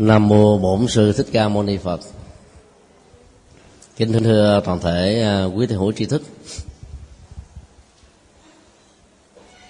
[0.00, 2.00] Nam mô Bổn sư Thích Ca Mâu Ni Phật.
[3.96, 6.22] Kính thưa toàn thể à, quý thầy hữu tri thức.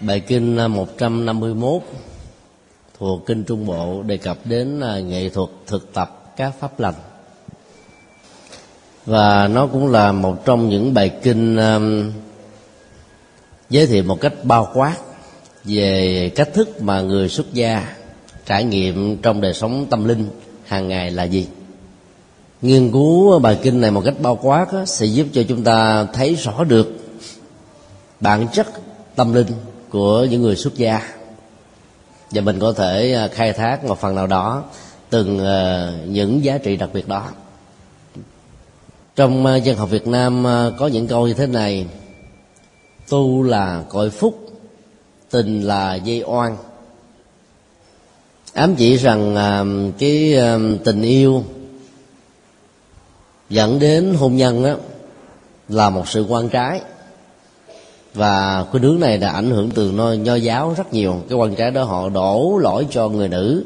[0.00, 1.82] Bài kinh à, 151
[2.98, 6.94] thuộc kinh Trung Bộ đề cập đến à, nghệ thuật thực tập các pháp lành.
[9.06, 11.56] Và nó cũng là một trong những bài kinh
[13.70, 14.96] giới thiệu một cách bao quát
[15.64, 17.99] về cách thức mà người xuất gia
[18.46, 20.28] trải nghiệm trong đời sống tâm linh
[20.66, 21.46] hàng ngày là gì?
[22.62, 26.34] Nghiên cứu bài kinh này một cách bao quát sẽ giúp cho chúng ta thấy
[26.34, 26.96] rõ được
[28.20, 28.66] bản chất
[29.16, 29.46] tâm linh
[29.90, 31.00] của những người xuất gia.
[32.30, 34.64] Và mình có thể à, khai thác một phần nào đó
[35.10, 37.28] từng à, những giá trị đặc biệt đó.
[39.16, 40.44] Trong à, dân học Việt Nam
[40.78, 41.86] có những câu như thế này,
[43.08, 44.50] tu là cội phúc,
[45.30, 46.56] tình là dây oan
[48.52, 49.64] ám chỉ rằng à,
[49.98, 51.44] cái à, tình yêu
[53.50, 54.74] dẫn đến hôn nhân đó
[55.68, 56.80] là một sự quan trái.
[58.14, 61.22] Và cái hướng này đã ảnh hưởng từ nho, nho giáo rất nhiều.
[61.28, 63.64] Cái quan trái đó họ đổ lỗi cho người nữ.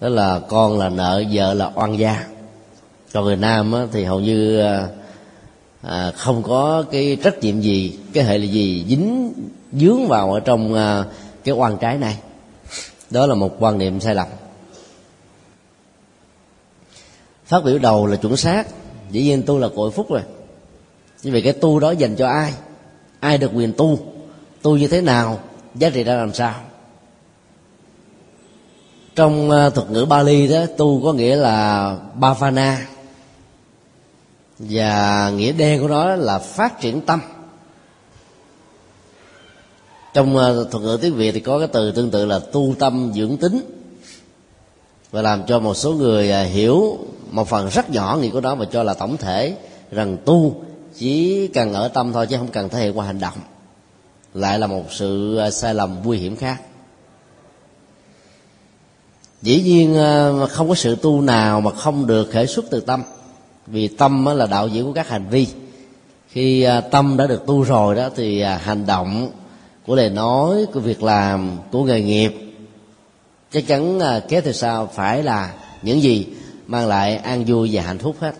[0.00, 2.26] Đó là con là nợ vợ là oan gia.
[3.12, 4.88] Còn người nam á, thì hầu như à,
[5.82, 9.32] à, không có cái trách nhiệm gì cái hệ là gì dính
[9.72, 11.04] dướng vào ở trong à,
[11.44, 12.16] cái oan trái này
[13.10, 14.28] đó là một quan niệm sai lầm.
[17.46, 18.66] Phát biểu đầu là chuẩn xác,
[19.10, 20.22] dĩ nhiên tu là cội phúc rồi.
[21.22, 22.52] Như vậy cái tu đó dành cho ai?
[23.20, 23.98] Ai được quyền tu?
[24.62, 25.40] Tu như thế nào?
[25.74, 26.54] Giá trị ra làm sao?
[29.14, 32.86] Trong ờ, thuật ngữ Bali đó, tu có nghĩa là bhavana.
[34.58, 37.20] Và nghĩa đen của nó là phát triển tâm
[40.14, 43.12] trong ờ, thuật ngữ tiếng việt thì có cái từ tương tự là tu tâm
[43.14, 43.60] dưỡng tính.
[45.10, 46.98] Và làm cho một số người à, hiểu
[47.30, 49.56] một phần rất nhỏ nghĩa của nó và cho là tổng thể
[49.90, 50.54] rằng tu
[50.96, 53.38] chỉ cần ở tâm thôi chứ không cần thể hiện qua hành động.
[54.34, 56.60] Lại là một sự à, sai lầm nguy hiểm khác.
[59.42, 63.02] Dĩ nhiên à, không có sự tu nào mà không được khởi xuất từ tâm.
[63.66, 65.46] Vì tâm là đạo diễn của các hành vi.
[66.28, 69.30] Khi tâm đã được tu rồi đó thì hành động
[69.90, 72.34] của lời nói, của việc làm, của nghề nghiệp.
[73.52, 76.26] Chắc chắn à, kế kéo theo sau phải là những gì
[76.66, 78.34] mang lại an vui và hạnh phúc hết.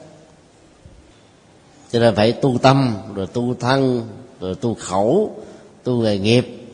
[1.92, 4.08] Cho nên phải tu tâm, rồi tu thân,
[4.40, 5.36] rồi tu khẩu,
[5.84, 6.66] tu nghề nghiệp.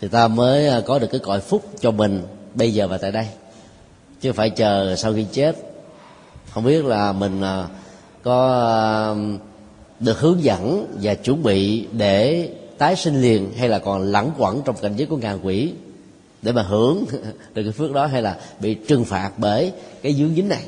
[0.00, 2.22] Thì ta mới à, có được cái cõi phúc cho mình
[2.54, 3.26] bây giờ và tại đây.
[4.20, 5.56] Chứ phải chờ sau khi chết.
[6.50, 7.68] Không biết là mình à,
[8.22, 9.16] có
[10.00, 14.62] được hướng dẫn và chuẩn bị để tái sinh liền hay là còn lẳng quẩn
[14.64, 15.72] trong cảnh giới của ngàn quỷ
[16.42, 17.04] để mà hưởng
[17.54, 19.72] được cái phước đó hay là bị trừng phạt bởi
[20.02, 20.64] cái dướng dính này?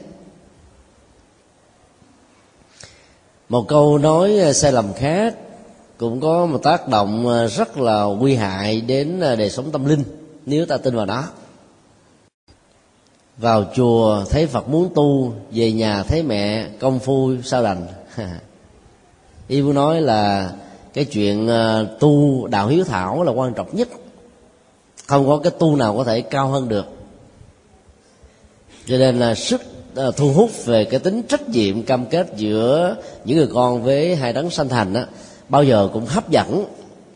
[3.48, 5.34] Một câu nói ờ, sai lầm khác
[5.98, 9.84] cũng có một tác động ờ, rất là nguy hại đến ờ, đời sống tâm
[9.84, 10.04] linh
[10.46, 11.28] nếu ta tin vào đó
[13.38, 17.86] vào chùa thấy phật muốn tu, về nhà thấy mẹ công phu sao đành?
[19.48, 20.52] Y muốn nói là
[20.94, 23.88] cái chuyện ờ, tu đạo hiếu thảo là quan trọng nhất.
[25.06, 26.86] Không có cái tu nào có thể cao hơn được.
[28.86, 29.62] Cho nên là sức
[29.94, 34.16] ờ, thu hút về cái tính trách nhiệm cam kết giữa những người con với
[34.16, 35.06] hai đấng sanh thành á,
[35.48, 36.64] bao giờ cũng hấp dẫn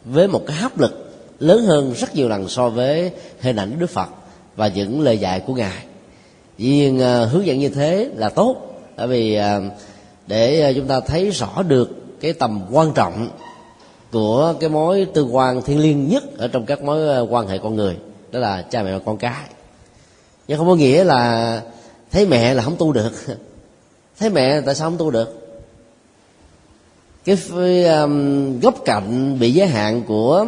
[0.05, 3.91] với một cái hấp lực lớn hơn rất nhiều lần so với hình ảnh đức
[3.91, 4.09] phật
[4.57, 5.85] và những lời dạy của ngài.
[6.59, 8.57] Dĩ nhiên ờ, hướng dẫn như thế là tốt
[8.97, 9.39] bởi vì
[10.27, 11.91] để chúng ta thấy rõ được
[12.21, 13.29] cái tầm quan trọng
[14.15, 17.59] của cái mối tương quan thiên liêng nhất ở trong các mối ờ, quan hệ
[17.59, 17.97] con người
[18.31, 19.45] đó là cha mẹ và con cái.
[20.49, 21.63] Nhưng không có nghĩa là
[22.11, 23.13] thấy mẹ là không tu được.
[24.19, 25.59] Thấy mẹ tại sao không tu được?
[27.25, 27.37] Cái
[27.85, 30.47] um, góc cạnh bị giới hạn của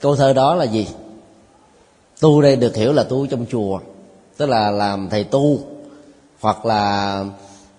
[0.00, 0.88] câu thơ đó là gì?
[2.20, 3.78] Tu đây được hiểu là tu trong chùa
[4.36, 5.58] tức là làm thầy tu
[6.40, 7.24] hoặc là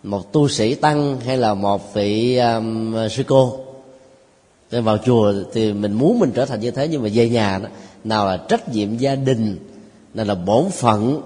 [0.04, 3.67] một tu sĩ tăng hay là một vị um, sư cô
[4.72, 7.60] nên vào chùa thì mình muốn mình trở thành như thế, nhưng mà về nhà
[7.64, 7.69] đó,
[8.04, 9.58] nào là trách nhiệm gia đình,
[10.14, 11.22] nào là bổn phận,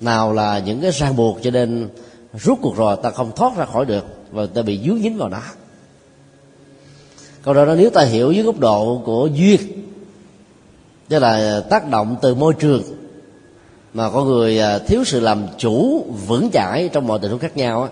[0.00, 1.88] nào là những cái ràng buộc cho nên
[2.34, 5.28] rút cuộc rồi, ta không thoát ra khỏi được và ta bị dướng dính vào
[5.28, 5.42] nó.
[7.42, 9.60] Còn đó nếu ta hiểu dưới góc độ của duyên,
[11.08, 12.82] tức là tác động từ môi trường,
[13.94, 17.56] mà con người à, thiếu sự làm chủ vững chãi trong mọi tình huống khác
[17.56, 17.88] nhau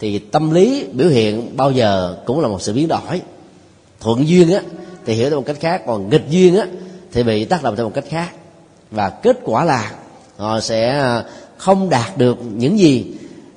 [0.00, 3.20] thì tâm lý biểu hiện bao giờ cũng là một sự biến đổi
[4.04, 4.62] thuận duyên á
[5.06, 6.66] thì hiểu theo một cách khác còn nghịch duyên á
[7.12, 8.32] thì bị tác động theo một cách khác.
[8.90, 9.92] Và kết quả là
[10.36, 11.24] họ sẽ à,
[11.56, 13.06] không đạt được những gì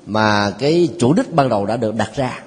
[0.06, 2.40] mà cái chủ đích ban đầu đã được đặt ra.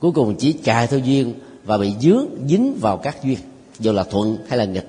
[0.00, 1.34] Cuối cùng chỉ chạy theo duyên
[1.64, 3.38] và bị dướng dính vào các duyên
[3.78, 4.88] dù là thuận hay là nghịch.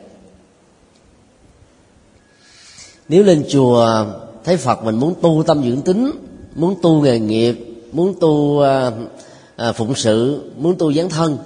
[3.10, 4.06] Nếu lên chùa
[4.44, 6.12] thấy phật mình muốn tu tâm dưỡng tính
[6.56, 7.60] muốn tu nghề nghiệp
[7.92, 8.92] muốn tu à,
[9.56, 11.38] à, phụng sự muốn tu dấn thân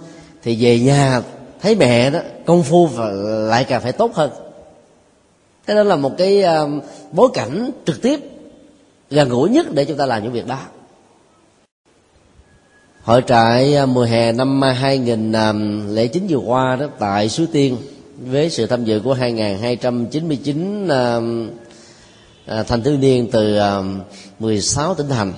[0.48, 1.22] thì về nhà
[1.62, 3.10] thấy mẹ đó công phu và
[3.50, 4.32] lại càng phải tốt hơn.
[5.68, 6.70] Thế đó là một cái ờ,
[7.12, 8.20] bối cảnh trực tiếp
[9.10, 10.60] gần gũi nhất để chúng ta làm những việc đó.
[13.02, 17.78] Hội trại ờ, mùa hè năm 2009 vừa qua đó tại Suối Tiên
[18.20, 21.20] với sự tham dự của 2.299 à,
[22.46, 23.84] à, thanh thiếu niên từ ờ,
[24.40, 25.34] 16 tỉnh thành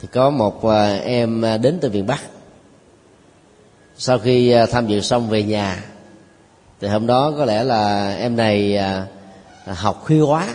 [0.00, 0.62] thì có một
[1.04, 2.20] em đến từ miền Bắc
[3.98, 5.84] sau khi à, tham dự xong về nhà,
[6.80, 9.06] thì hôm đó có lẽ là em này à,
[9.64, 10.54] à, học khuya quá,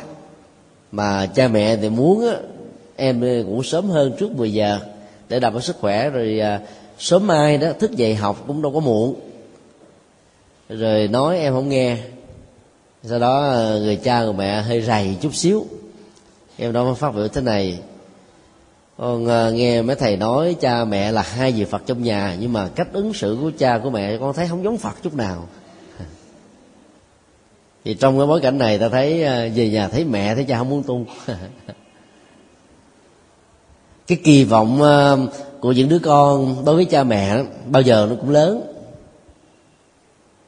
[0.92, 2.26] mà cha mẹ thì muốn
[2.96, 4.80] em ngủ sớm hơn trước 10 giờ
[5.30, 6.42] để đảm bảo sức khỏe, rồi
[7.00, 9.16] sớm mai đó thức dậy học cũng đâu có muộn.
[10.70, 11.98] Rồi nói em không nghe.
[13.04, 15.66] Sau đó người cha người mẹ hơi rầy chút xíu.
[16.58, 17.80] Em đó phát biểu thế này.
[19.00, 22.54] Ờ, con nghe mấy thầy nói cha mẹ là hai vị phật trong nhà, nhưng
[22.54, 25.48] mà cách ứng xử của cha của mẹ con thấy không giống phật chút nào.
[27.86, 30.58] Thì trong cái bối cảnh này ta thấy ờ, về nhà thấy mẹ thấy cha
[30.58, 31.06] không muốn tu.
[34.08, 35.18] Cái kỳ vọng ờ,
[35.60, 38.62] của những đứa con đối với cha mẹ bao giờ nó cũng lớn.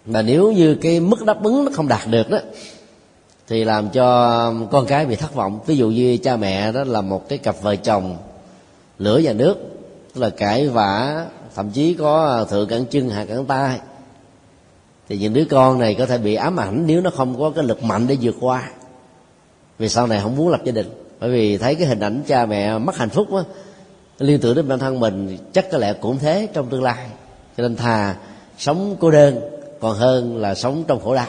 [0.05, 2.39] Mà nếu như cái mức đáp ứng nó không đạt được đó,
[3.47, 5.59] thì làm cho con cái bị thất vọng.
[5.65, 8.17] Ví dụ như cha mẹ đó là một cái cặp vợ chồng
[9.01, 9.57] lửa và nước,
[10.13, 11.25] tức là cãi vã,
[11.55, 13.79] thậm chí có à, thượng cẳng chân, hạ cẳng tay.
[15.09, 17.63] Thì những đứa con này có thể bị ám ảnh nếu nó không có cái
[17.63, 18.71] lực mạnh để vượt qua.
[19.77, 20.89] Vì sau này không muốn lập gia đình,
[21.19, 23.43] bởi vì thấy cái hình ảnh cha mẹ mất hạnh phúc á
[24.19, 27.07] liên tưởng đến bản thân mình chắc có lẽ cũng thế trong tương lai.
[27.57, 28.15] Cho nên thà
[28.57, 29.39] sống cô đơn,
[29.79, 31.27] còn hơn là sống trong khổ đau.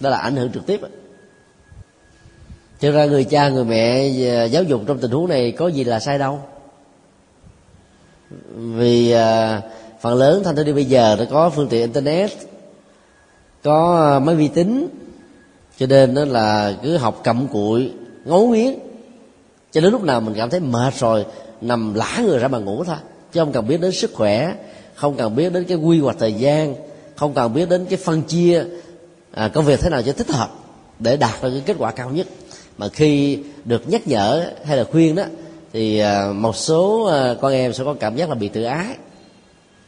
[0.00, 0.80] Đó là ảnh hưởng trực tiếp
[2.80, 5.84] cho ra người cha người mẹ à, giáo dục trong tình huống này có gì
[5.84, 6.40] là sai đâu.
[8.54, 9.60] Vì à,
[10.00, 12.30] phần lớn thanh thiếu niên bây giờ đã có phương tiện internet
[13.62, 14.88] có à, máy vi tính
[15.78, 17.92] cho nên đó là cứ học cầm cụi
[18.24, 18.74] ngấu nghiến.
[19.72, 21.26] Cho đến lúc nào mình cảm thấy mệt rồi
[21.60, 22.96] nằm lả người ra mà ngủ thôi
[23.32, 24.54] chứ không cần biết đến sức khỏe
[24.94, 26.74] không cần biết đến cái quy hoạch thời gian
[27.16, 28.64] không cần biết đến cái phân chia
[29.32, 30.50] à, công việc thế nào cho thích hợp
[30.98, 32.26] để đạt được cái kết quả cao nhất
[32.80, 35.24] mà khi được nhắc nhở hay là khuyên đó,
[35.72, 38.86] thì à, một số à, con em sẽ có cảm giác là bị tự ái.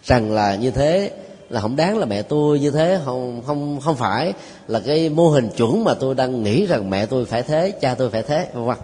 [0.04, 1.10] Rằng là như thế
[1.48, 4.32] là không đáng là mẹ tôi, như thế không không không phải
[4.68, 7.94] là cái mô hình chuẩn mà tôi đang nghĩ rằng mẹ tôi phải thế, cha
[7.94, 8.76] tôi phải thế, vân vân.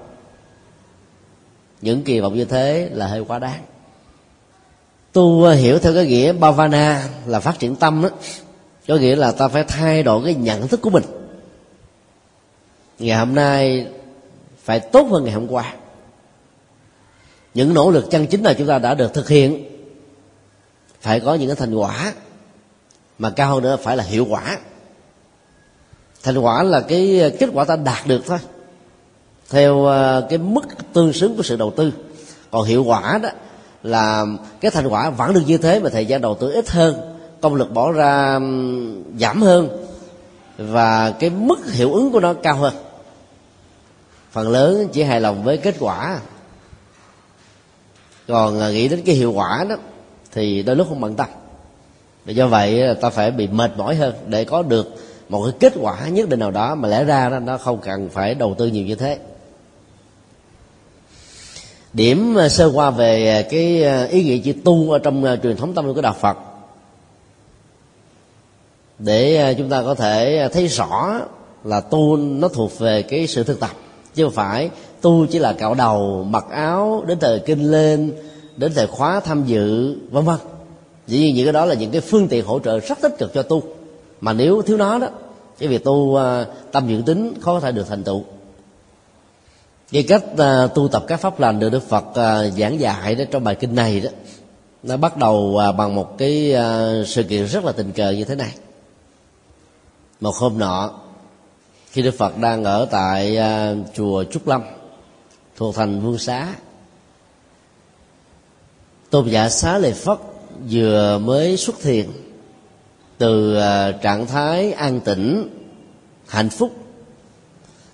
[1.81, 3.61] Những kỳ vọng như thế là hơi quá đáng.
[5.13, 8.09] Tu hiểu theo cái nghĩa bhavana là phát triển tâm đó
[8.89, 11.05] có nghĩa là ta phải thay đổi cái nhận thức của mình.
[12.99, 13.87] Ngày hôm nay
[14.69, 15.75] phải tốt hơn ngày hôm qua.
[17.55, 19.65] Những nỗ lực chân chính là chúng ta đã được thực hiện.
[21.01, 22.13] Phải có những cái thành quả,
[23.19, 24.59] mà cao hơn nữa phải là hiệu quả.
[26.23, 28.39] Thành quả là cái, kết quả ta đạt được thôi.
[29.51, 30.63] Theo ờ, cái mức
[30.93, 31.93] tương xứng của sự đầu tư.
[32.51, 33.29] Còn hiệu quả đó
[33.83, 34.27] là
[34.61, 37.55] cái thành quả vẫn được như thế, mà thời gian đầu tư ít hơn, công
[37.55, 38.41] lực bỏ ra
[39.19, 39.87] giảm hơn,
[40.59, 42.75] và cái mức hiệu ứng của nó cao hơn
[44.39, 46.21] phần lớn chỉ hài lòng với kết quả.
[48.29, 49.77] Còn à, nghĩ đến cái hiệu quả đó,
[50.33, 51.27] thì đôi lúc không bận tâm
[52.25, 54.95] và do vậy à, ta phải bị mệt mỏi hơn để có được
[55.29, 58.35] một cái kết quả nhất định nào đó mà lẽ ra nó không cần phải
[58.35, 59.19] đầu tư nhiều như thế.
[61.93, 65.87] Điểm à, sơ qua về cái ý nghĩa chữ tu ở trong truyền thống tâm
[65.87, 66.37] linh của đạo phật.
[68.99, 71.21] Để chúng ta có thể thấy rõ
[71.65, 73.71] là tu nó thuộc về cái sự thực tập
[74.19, 74.71] chứ không phải
[75.01, 78.13] tu chỉ là cạo đầu mặc áo đến thời kinh lên
[78.57, 80.37] đến thời khóa tham dự vân vân.
[81.07, 83.35] Dĩ nhiên những cái đó là những cái phương tiện hỗ trợ rất tích cực
[83.35, 83.63] cho tu.
[84.21, 85.09] Mà nếu thiếu nó đó
[85.59, 88.25] cái việc tu à, tâm dưỡng tính khó có thể được thành tựu.
[89.93, 93.25] Cái cách uh, tu tập các pháp lành được đức phật uh, giảng dạy đó
[93.31, 94.11] trong bài kinh này đó
[94.83, 98.25] nó bắt đầu uh, bằng một cái uh, sự kiện rất là tình cờ như
[98.25, 98.55] thế này.
[100.21, 100.91] Một hôm nọ
[101.99, 104.63] khi đức phật đang ở tại uh, chùa trúc lâm
[105.57, 106.49] thuộc thành vương xá
[109.11, 110.19] tôn giả xá lợi phất
[110.71, 112.07] vừa mới xuất thiền
[113.19, 115.49] từ uh, trạng thái an tĩnh
[116.27, 116.77] hạnh phúc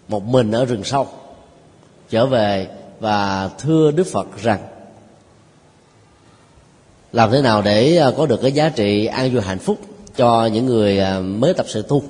[0.08, 1.08] một mình ở rừng sâu
[2.10, 2.68] trở về
[3.00, 4.60] và thưa đức phật rằng
[7.12, 9.78] làm thế nào để à, có được cái giá trị an vui hạnh phúc
[10.16, 12.02] cho những người mới tập sự tu?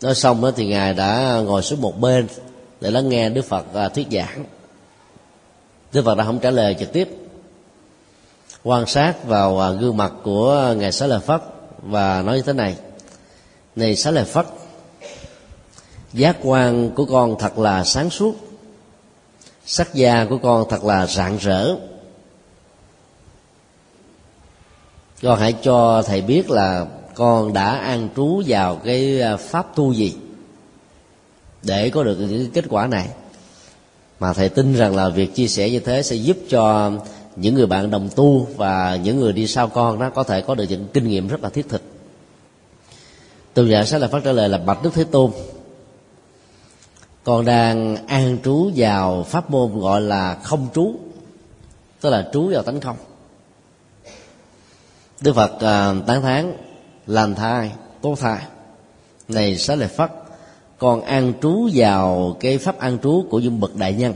[0.00, 2.26] Nói xong đó thì ngài đã ngồi xuống một bên
[2.80, 4.44] để lắng nghe đức phật à, thuyết giảng.
[5.92, 7.08] Đức phật đã không trả lời trực tiếp.
[8.62, 11.42] Quan sát vào à, gương mặt của ngài xá lợi phất
[11.82, 12.76] và nói như thế này.
[13.76, 14.46] Này xá lợi phất,
[16.12, 18.34] giác quan của con thật là sáng suốt.
[19.66, 21.74] Sắc da của con thật là rạng rỡ.
[25.22, 26.86] Con hãy cho thầy biết là
[27.16, 30.14] con đã an trú vào cái à, pháp tu gì
[31.62, 33.08] để có được những kết quả này.
[34.20, 36.92] Mà thầy tin rằng là việc chia sẻ như thế sẽ giúp cho
[37.36, 40.54] những người bạn đồng tu và những người đi sau con đó có thể có
[40.54, 41.82] được những kinh nghiệm rất là thiết thực.
[43.54, 45.30] Từ giả sẽ là phát trả lời là bạch đức thế tôn,
[47.24, 50.94] con đang an trú vào pháp môn gọi là không trú,
[52.00, 52.96] tức là trú vào tánh không.
[55.20, 56.65] Đức phật à, tán thán
[57.06, 58.42] lành thai tốt thai.
[59.28, 60.10] Này xá lợi phất,
[60.78, 64.14] còn an trú vào cái pháp an trú của những bậc đại nhân,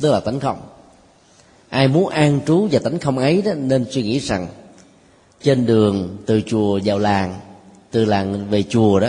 [0.00, 0.60] tức là tánh không.
[1.68, 4.46] Ai muốn an trú và tánh không ấy đó, nên suy nghĩ rằng,
[5.42, 7.40] trên đường từ chùa vào làng,
[7.90, 9.08] từ làng về chùa đó,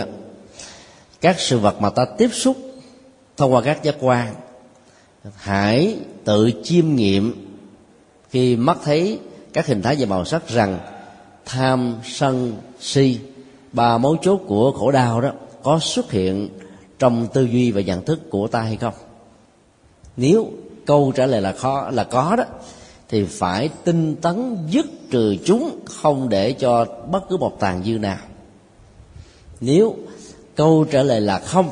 [1.20, 2.56] các sự vật mà ta tiếp xúc
[3.36, 4.34] thông qua các giác quan,
[5.36, 7.48] hãy tự chiêm nghiệm
[8.30, 9.18] khi mắt thấy
[9.52, 10.78] các hình thái và màu sắc rằng
[11.48, 13.18] tham sân si.
[13.72, 15.30] Ba mấu chốt của khổ đau đó
[15.62, 16.48] có xuất hiện
[16.98, 18.94] trong tư duy và nhận thức của ta hay không?
[20.16, 20.50] Nếu
[20.86, 22.44] câu trả lời là khó, là có đó,
[23.08, 27.92] thì phải tinh tấn dứt trừ chúng, không để cho bất cứ một tàn dư
[27.92, 28.18] nào.
[29.60, 29.96] Nếu
[30.54, 31.70] câu trả lời là không,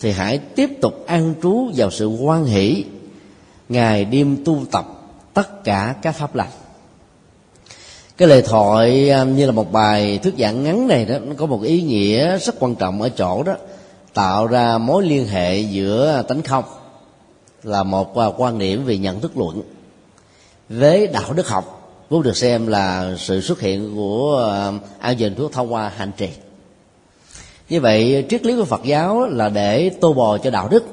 [0.00, 2.84] thì hãy tiếp tục an trú vào sự quan hỷ.
[3.68, 4.86] Ngày đêm tu tập
[5.34, 6.50] tất cả các pháp lành
[8.22, 11.46] cái lời thoại à, như là một bài thuyết giảng ngắn này đó nó có
[11.46, 13.54] một ý nghĩa rất quan trọng ở chỗ đó
[14.14, 16.64] tạo ra mối liên hệ giữa tánh không
[17.62, 19.62] là một à, quan điểm về nhận thức luận
[20.68, 25.34] với đạo đức học vốn được xem là sự xuất hiện của à, an dền
[25.34, 26.28] thuốc thông qua hành trì.
[27.68, 30.84] Như vậy triết lý của phật giáo là để tô bò cho đạo đức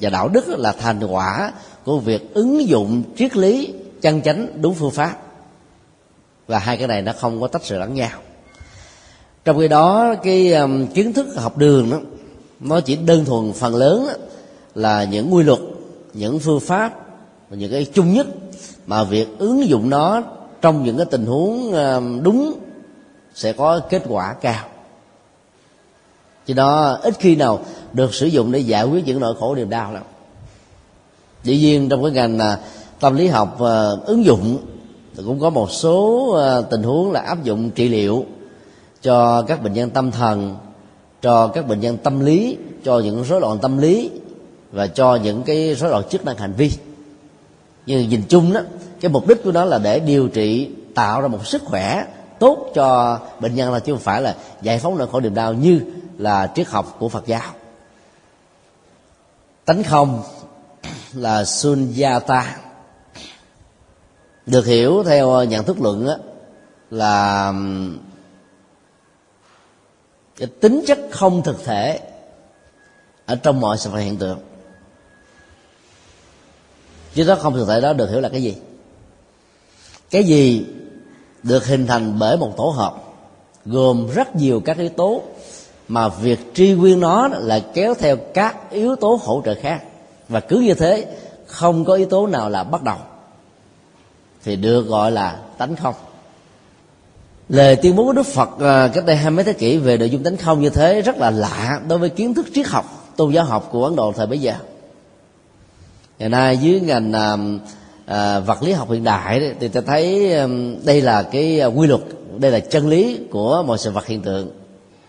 [0.00, 1.52] và đạo đức là thành quả
[1.84, 5.27] của việc ứng dụng triết lý chân chánh đúng phương pháp
[6.48, 8.20] và hai cái này nó không có tách rời lẫn nhau.
[9.44, 11.98] Trong khi đó cái um, kiến thức học đường đó
[12.60, 14.14] nó chỉ đơn thuần phần lớn đó,
[14.74, 15.58] là những quy luật
[16.14, 16.92] những phương pháp
[17.50, 18.26] những cái chung nhất
[18.86, 20.22] mà việc ứng dụng nó
[20.62, 22.54] trong những cái tình huống um, đúng
[23.34, 24.64] sẽ có kết quả cao.
[26.46, 27.60] Chứ đó ít khi nào
[27.92, 30.02] được sử dụng để giải quyết những nỗi khổ niềm đau lắm.
[31.44, 32.58] Dĩ nhiên trong cái ngành à,
[33.00, 34.58] tâm lý học uh, ứng dụng
[35.18, 38.24] thì cũng có một số ờ, tình huống là áp dụng trị liệu
[39.02, 40.56] cho các bệnh nhân tâm thần,
[41.22, 44.10] cho các bệnh nhân tâm lý, cho những rối loạn tâm lý
[44.72, 46.72] và cho những cái rối loạn chức năng hành vi.
[47.86, 48.60] Nhưng nhìn chung đó,
[49.00, 52.04] cái mục đích của nó là để điều trị, tạo ra một sức khỏe
[52.38, 55.52] tốt cho bệnh nhân là chứ không phải là giải phóng nỗi khổ niềm đau
[55.52, 55.80] như
[56.18, 57.52] là triết học của phật giáo.
[59.64, 60.22] Tánh không
[61.12, 62.56] là sunyata
[64.48, 66.16] được hiểu theo ờ, nhận thức luận đó,
[66.90, 67.52] là
[70.36, 72.00] cái tính chất không thực thể
[73.26, 74.38] ở trong mọi sự vật hiện tượng.
[77.14, 78.56] Chứ đó không thực thể đó được hiểu là cái gì?
[80.10, 80.66] Cái gì
[81.42, 82.94] được hình thành bởi một tổ hợp
[83.64, 85.22] gồm rất nhiều các yếu tố
[85.88, 89.82] mà việc tri nguyên nó là kéo theo các yếu tố hỗ trợ khác.
[90.28, 92.96] Và cứ như thế không có yếu tố nào là bắt đầu
[94.48, 95.94] thì được gọi là tánh không.
[97.48, 100.10] Lời tuyên bố của đức phật ờ, cách đây hai mấy thế kỷ về nội
[100.10, 103.32] dung tánh không như thế rất là lạ đối với kiến thức triết học tôn
[103.32, 104.54] giáo học của ấn độ thời bấy giờ.
[106.18, 107.12] Ngày nay dưới ngành
[108.06, 110.32] à, vật lý học hiện đại thì ta thấy
[110.84, 112.00] đây là cái quy luật
[112.38, 114.50] đây là chân lý của mọi sự vật hiện tượng.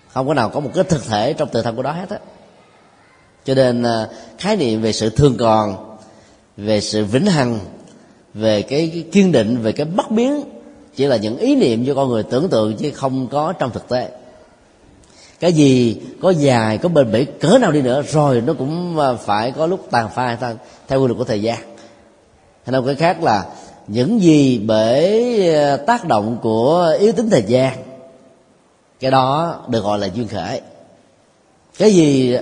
[0.08, 2.18] Không có nào có một cái thực thể trong tự thân của đó hết á.
[3.46, 3.86] Cho nên
[4.38, 5.76] khái niệm về sự thương còn
[6.58, 7.60] về sự vĩnh hằng
[8.34, 10.42] về cái, cái kiên định về cái bất biến
[10.96, 13.90] chỉ là những ý niệm cho con người tưởng tượng chứ không có trong thực
[13.90, 14.10] tế.
[15.40, 19.14] Cái gì có dài có bền bỉ cỡ nào đi nữa rồi nó cũng à,
[19.14, 20.56] phải có lúc tàn phai theo,
[20.88, 21.58] theo quy luật của thời gian.
[22.64, 23.46] Hay nói cái khác là
[23.88, 27.78] những gì bởi à, tác động của yếu tính thời gian
[29.00, 30.62] cái đó được gọi là duyên khởi.
[31.78, 32.38] Cái gì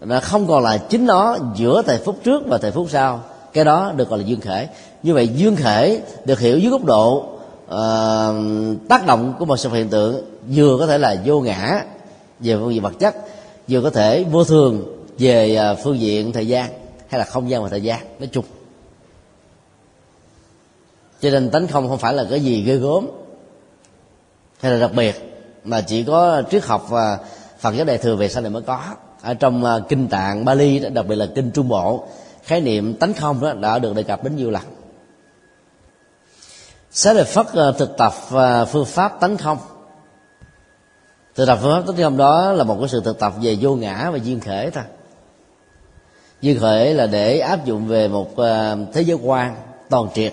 [0.00, 3.22] là không còn là chính nó giữa thời phút trước và thời phút sau
[3.56, 4.68] cái đó được gọi là dương khởi
[5.02, 7.24] như vậy dương khởi được hiểu dưới góc độ
[7.66, 11.84] uh, tác động của một sự hiện tượng vừa có thể là vô ngã
[12.40, 13.14] về phương diện vật chất
[13.68, 14.84] vừa có thể vô thường
[15.18, 16.70] về ờ, phương diện thời gian
[17.08, 18.44] hay là không gian và thời gian nói chung.
[21.20, 23.08] Cho nên tánh không không phải là cái gì ghê gớm
[24.60, 27.18] hay là đặc biệt mà chỉ có triết học và
[27.60, 28.80] phật giáo đại thừa về sau này mới có.
[29.22, 32.08] Ở trong ờ, kinh tạng bali đặc biệt là kinh trung bộ
[32.46, 34.62] khái niệm tánh không đó đã được đề cập đến nhiều lần.
[36.90, 39.58] Sẽ được Phất ờ, thực tập ờ, phương pháp tánh không.
[41.34, 43.74] Thực tập phương pháp tánh không đó là một cái sự thực tập về vô
[43.74, 44.84] ngã và duyên khởi thôi.
[46.40, 49.56] Duyên khởi là để áp dụng về một ờ, thế giới quan
[49.90, 50.32] toàn triệt.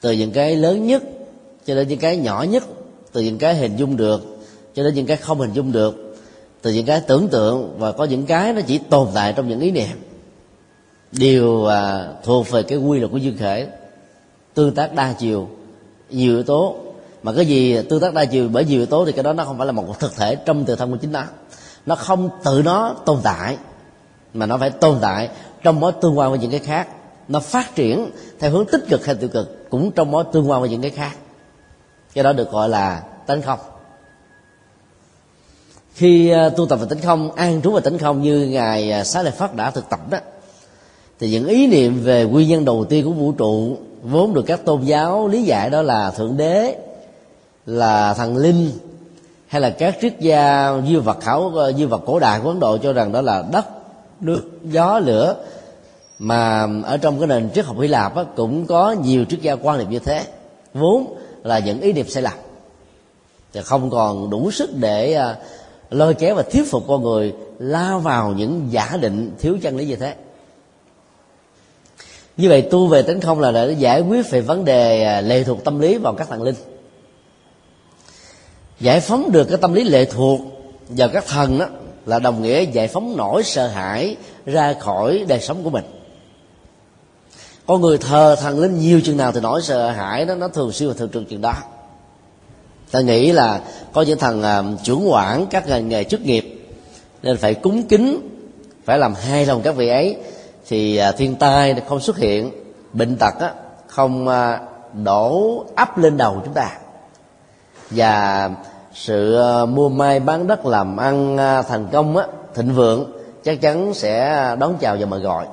[0.00, 1.02] Từ những cái lớn nhất
[1.66, 2.64] cho đến những cái nhỏ nhất,
[3.12, 4.38] Từ những cái hình dung được
[4.74, 6.16] cho đến những cái không hình dung được,
[6.62, 9.60] từ những cái tưởng tượng và có những cái nó chỉ tồn tại trong những
[9.60, 10.05] ý niệm
[11.12, 13.66] đều à, thuộc về cái quy luật của duyên khởi
[14.54, 15.48] tương tác đa chiều
[16.10, 16.76] nhiều yếu tố.
[17.22, 19.44] Mà cái gì tương tác đa chiều bởi nhiều yếu tố thì cái đó nó
[19.44, 21.22] không phải là một thực thể trong tự thân của chính nó.
[21.86, 23.56] Nó không tự nó tồn tại
[24.34, 25.28] mà nó phải tồn tại
[25.62, 26.88] trong mối tương quan với những cái khác.
[27.28, 30.60] Nó phát triển theo hướng tích cực hay tiêu cực cũng trong mối tương quan
[30.60, 31.16] với những cái khác.
[32.14, 33.58] Cái đó được gọi là tánh không.
[35.94, 39.04] Khi à, tu tập về tánh không an trú về tánh không như ngài à,
[39.04, 40.18] xá lợi Phất đã thực tập đó
[41.20, 44.64] thì những ý niệm về nguyên nhân đầu tiên của vũ trụ vốn được các
[44.64, 46.76] tôn giáo lý giải đó là thượng đế
[47.66, 48.70] là thần linh
[49.46, 52.78] hay là các triết gia dư vật khảo dư vật cổ đại của ấn độ
[52.78, 53.66] cho rằng đó là đất
[54.20, 55.36] nước gió lửa.
[56.18, 59.56] Mà ở trong cái nền triết học hy lạp á, cũng có nhiều triết gia
[59.56, 60.24] quan niệm như thế.
[60.74, 62.32] Vốn là những ý niệm sai lầm.
[63.52, 65.36] Thì không còn đủ sức để à,
[65.90, 69.86] lôi kéo và thuyết phục con người lao vào những giả định thiếu chân lý
[69.86, 70.14] như thế
[72.36, 75.44] như vậy tu về tính không là để giải quyết về vấn đề à, lệ
[75.44, 76.54] thuộc tâm lý vào các thần linh.
[78.80, 80.40] Giải phóng được cái tâm lý lệ thuộc
[80.88, 81.66] vào các thần đó
[82.06, 85.84] là đồng nghĩa giải phóng nỗi sợ hãi ra khỏi đời sống của mình.
[87.66, 90.72] Con người thờ thần linh nhiều chừng nào thì nỗi sợ hãi đó nó thường
[90.72, 91.54] xuyên và thường trực chừng đó.
[92.90, 93.60] Ta nghĩ là
[93.92, 96.60] có những thằng uh, à, trưởng quản các ngành nghề chức nghiệp
[97.22, 98.28] nên phải cúng kính
[98.84, 100.16] phải làm hai lòng các vị ấy
[100.68, 102.50] thì à, thiên tai không xuất hiện
[102.92, 103.52] bệnh tật á,
[103.86, 104.60] không à,
[105.04, 106.78] đổ ấp lên đầu chúng ta.
[107.90, 108.50] Và
[108.94, 111.36] sự à, mua mai bán đất làm ăn
[111.68, 113.12] thành công á, thịnh vượng
[113.44, 115.46] chắc chắn sẽ đón chào và mời gọi.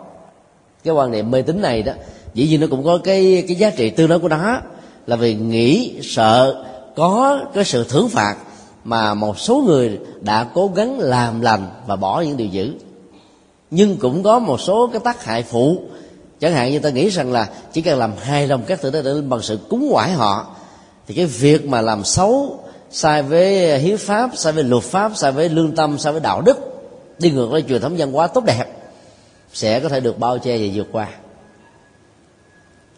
[0.84, 1.94] Cái quan niệm mê tín này đó
[2.34, 4.60] dĩ nhiên nó cũng có cái cái giá trị tương đối của nó
[5.08, 8.36] là vì nghĩ sợ có cái sự thưởng phạt
[8.84, 12.74] mà một số người đã cố gắng làm lành và bỏ những điều dữ
[13.76, 15.82] nhưng cũng có một số cái tác hại phụ.
[16.40, 19.02] Chẳng hạn như ta nghĩ rằng là chỉ cần làm hài lòng các tử tế
[19.02, 20.56] để bằng sự cúng quải họ,
[21.08, 22.60] thì cái việc mà làm xấu
[22.92, 26.42] sai với hiến pháp, sai với luật pháp, sai với lương tâm, sai với đạo
[26.42, 26.58] đức,
[27.20, 28.66] đi ngược với truyền thống văn hóa tốt đẹp,
[29.54, 31.08] sẽ có thể được bao che và vượt qua.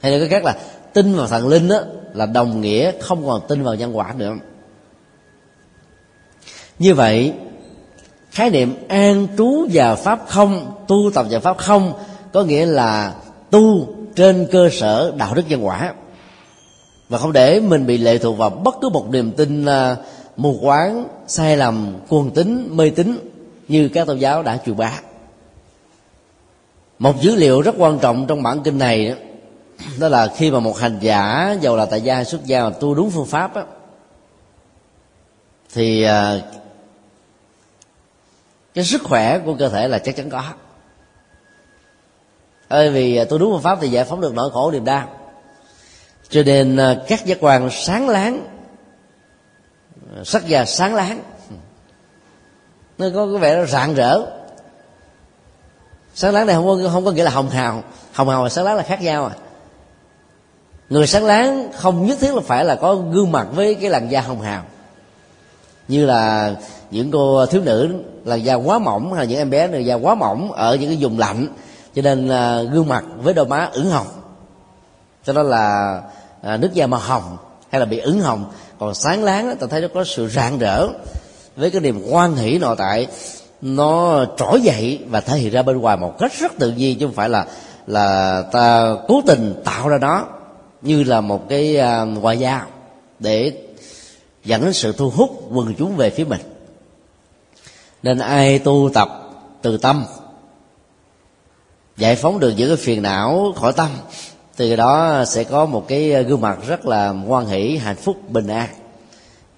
[0.01, 0.57] Hay là cái khác là
[0.93, 1.79] tin vào thần linh đó
[2.13, 4.33] là đồng nghĩa không còn tin vào nhân quả nữa.
[6.79, 7.33] Như vậy
[8.35, 11.93] khái niệm an trú và pháp không, tu tập và pháp không,
[12.33, 13.13] có nghĩa là
[13.51, 15.93] tu trên cơ sở đạo đức nhân quả.
[17.09, 19.95] Và không để mình bị lệ thuộc vào bất cứ một niềm tin à,
[20.37, 23.17] mù quáng, sai lầm, cuồng tín, mê tín
[23.67, 24.91] như các tôn giáo đã truyền bá.
[26.99, 29.15] Một dữ liệu rất quan trọng trong bản kinh này
[29.99, 32.95] đó là khi mà một hành giả giàu là tại gia xuất gia mà tu
[32.95, 33.63] đúng phương pháp á,
[35.73, 36.41] thì à,
[38.75, 40.43] cái sức khỏe của cơ thể là chắc chắn có
[42.69, 44.85] bởi vì à, tôi tu đúng phương pháp thì giải phóng được nỗi khổ niềm
[44.85, 45.09] đau.
[46.29, 48.47] Cho nên à, các giác quan sáng láng
[50.15, 51.23] à, sắc da sáng láng,
[52.97, 54.21] nó có cái vẻ rạng rỡ.
[56.13, 57.83] Sáng láng này không có không có nghĩa là hồng hào.
[58.13, 59.35] Hồng hào và sáng láng là khác nhau à.
[60.89, 64.11] Người sáng láng không nhất thiết là phải là có gương mặt với cái làn
[64.11, 64.63] da hồng hào
[65.87, 66.55] như là
[66.91, 67.89] những cô thiếu nữ
[68.25, 70.89] làn da quá mỏng hay là những em bé làn da quá mỏng ở những
[70.89, 71.47] cái vùng lạnh.
[71.95, 74.07] Cho nên là gương mặt với đôi má ửng hồng.
[75.25, 76.01] Cho đó là
[76.41, 77.37] à, nước da màu hồng
[77.69, 78.45] hay là bị ửng hồng.
[78.79, 80.87] Còn sáng láng ta thấy nó có sự rạng rỡ
[81.55, 83.07] với cái niềm hoan hỷ nội tại.
[83.61, 87.05] Nó trỗi dậy và thể hiện ra bên ngoài một cách rất tự nhiên chứ
[87.05, 87.45] không phải là
[87.87, 90.25] là ta cố tình tạo ra nó
[90.81, 92.61] như là một cái à, ngoại giao
[93.19, 93.51] để
[94.45, 96.41] dẫn đến sự thu hút quần chúng về phía mình.
[98.03, 99.09] Nên ai tu tập
[99.61, 100.05] từ tâm,
[101.97, 103.89] giải phóng được những cái phiền não khỏi tâm,
[104.55, 108.47] từ đó sẽ có một cái gương mặt rất là hoan hỷ, hạnh phúc, bình
[108.47, 108.69] an.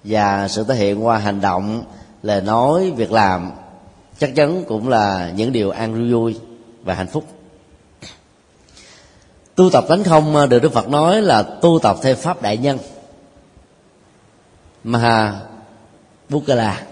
[0.04, 1.82] Và sự thể hiện qua hành động
[2.22, 3.50] lời nói, việc làm
[4.18, 6.36] chắc chắn cũng là những điều an vui
[6.82, 7.24] và hạnh phúc.
[9.54, 12.78] Tu tập tánh không được đức phật nói là tu tập theo pháp đại nhân
[14.84, 15.40] maha
[16.28, 16.82] Bukala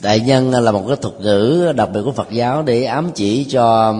[0.00, 3.44] đại nhân là một cái thuật ngữ đặc biệt của phật giáo để ám chỉ
[3.44, 3.94] cho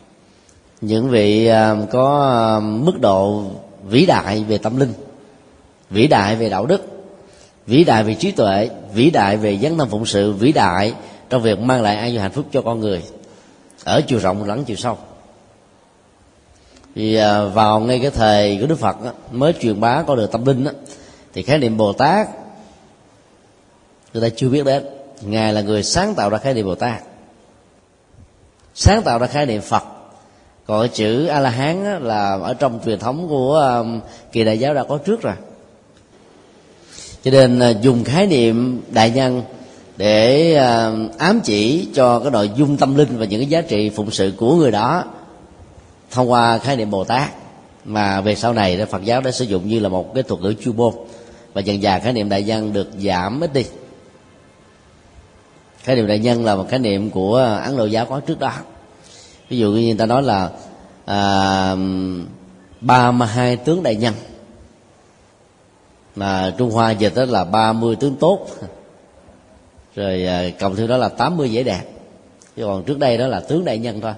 [0.80, 3.44] những vị à, có à, mức độ
[3.88, 4.92] vĩ đại về tâm linh,
[5.90, 6.82] vĩ đại về đạo đức,
[7.66, 10.94] vĩ đại về trí tuệ, vĩ đại về dấn thân phụng sự, vĩ đại
[11.30, 13.02] trong việc mang lại an vui hạnh phúc cho con người
[13.84, 14.98] ở chiều rộng lẫn chiều sâu.
[16.94, 18.96] Thì à, vào ngay cái thời của đức phật
[19.32, 20.66] mới truyền bá con đường tâm linh
[21.34, 22.28] thì khái niệm bồ tát,
[24.14, 24.84] người ta chưa biết đến.
[25.22, 27.02] Ngài là người sáng tạo ra khái niệm bồ tát.
[28.74, 29.82] Sáng tạo ra khái niệm phật.
[30.66, 34.00] Còn cái chữ a la hán là ở trong truyền thống của um,
[34.32, 35.34] kỳ đại giáo đã có trước rồi.
[37.24, 39.42] Cho nên à, dùng khái niệm đại nhân
[39.96, 43.90] để à, ám chỉ cho cái nội dung tâm linh và những cái giá trị
[43.90, 45.04] phụng sự của người đó
[46.10, 47.30] thông qua khái niệm bồ tát.
[47.84, 50.54] Mà về sau này phật giáo đã sử dụng như là một cái thuật ngữ
[50.64, 50.94] chuyên môn
[51.54, 53.64] và dần dà khái niệm đại nhân được giảm ít đi.
[55.78, 58.52] Khái niệm đại nhân là một khái niệm của ấn độ giáo có trước đó.
[59.48, 60.50] Ví dụ như người ta nói là
[61.04, 61.76] à,
[62.80, 64.14] ba mươi hai tướng đại nhân.
[66.14, 68.46] Mà trung hoa dịch đó là ba mươi tướng tốt.
[69.96, 71.82] Rồi à, cộng thêm đó là 80 vẻ đẹp.
[72.56, 74.12] Chứ còn trước đây đó là tướng đại nhân thôi.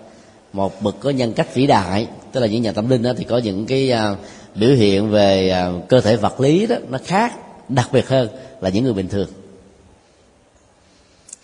[0.52, 3.24] Một bậc có nhân cách vĩ đại tức là những nhà tâm linh đó thì
[3.24, 4.14] có những cái à,
[4.58, 7.32] biểu hiện về à, cơ thể vật lý đó nó khác
[7.68, 8.28] đặc biệt hơn
[8.60, 9.28] là những người bình thường.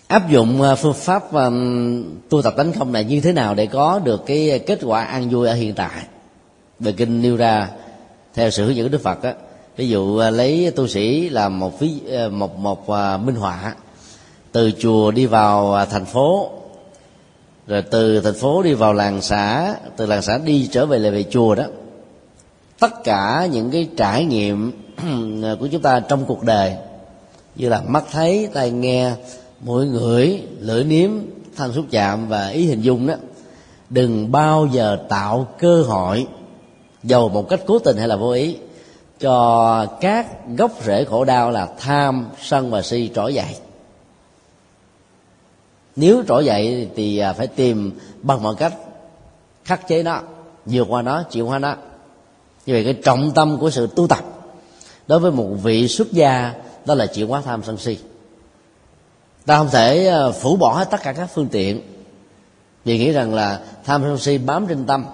[0.07, 3.66] Áp dụng à, phương pháp um, tu tập tánh không này như thế nào để
[3.66, 6.03] có được cái kết quả an vui ở hiện tại?
[6.81, 7.68] Về kinh nêu ra
[8.35, 9.35] theo sự hướng dẫn của đức phật á
[9.77, 12.88] ví dụ lấy tu sĩ là một ví một một
[13.25, 13.75] minh họa
[14.53, 16.51] từ chùa đi vào thành phố
[17.66, 21.11] rồi từ thành phố đi vào làng xã từ làng xã đi trở về lại
[21.11, 21.64] về chùa đó
[22.82, 24.72] tất cả những cái trải nghiệm
[25.60, 26.76] của chúng ta trong cuộc đời,
[27.56, 29.12] như là mắt thấy, tai nghe,
[29.60, 31.10] mũi ngửi, lưỡi nếm,
[31.56, 33.14] thân xúc chạm và ý hình dung đó,
[33.90, 36.26] đừng bao giờ tạo cơ hội
[37.02, 38.56] dầu một cách cố tình hay là vô ý
[39.20, 43.56] cho các gốc rễ khổ đau là tham, sân và si trỗi dậy.
[45.96, 48.74] Nếu trỗi dậy thì à, phải tìm bằng mọi cách
[49.64, 50.20] khắc chế nó,
[50.66, 51.74] vượt qua nó chịu qua nó
[52.66, 54.25] như vậy cái trọng tâm của sự tu tập
[55.07, 57.98] đối với một vị xuất gia đó là chịu hóa tham sân si.
[59.46, 61.81] Ta không thể ờ, phủ bỏ hết tất cả các phương tiện.
[62.85, 65.05] Vì nghĩ rằng là tham sân si bám trên tâm.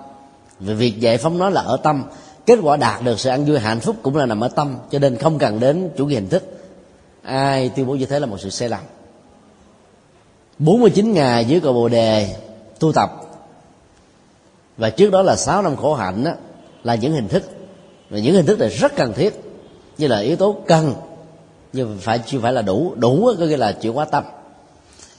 [0.60, 2.04] Vì việc giải phóng nó là ở tâm.
[2.46, 4.98] Kết quả đạt được sự ăn vui hạnh phúc cũng là nằm ở tâm cho
[4.98, 6.42] nên không cần đến chủ nghĩa hình thức.
[7.22, 8.80] Ai tuyên bố như thế là một sự sai lầm.
[10.58, 12.36] 49 ngày dưới cầu bồ đề
[12.78, 13.10] tu tập.
[14.76, 16.32] Và trước đó là 6 năm khổ hạnh đó,
[16.88, 17.42] là những hình thức.
[18.10, 19.42] Và những hình thức này rất cần thiết
[19.98, 20.94] như là yếu tố cần
[21.72, 24.24] nhưng phải chưa phải là đủ đủ có nghĩa là chịu quá tâm.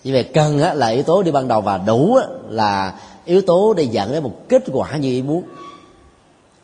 [0.03, 3.41] Như vậy cần á, là yếu tố đi ban đầu và đủ á, là yếu
[3.41, 5.43] tố để dẫn đến một kết quả như ý muốn.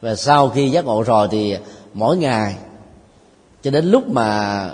[0.01, 1.57] Và sau khi giác ngộ rồi thì
[1.93, 2.55] mỗi ngày
[3.63, 4.69] cho đến lúc mà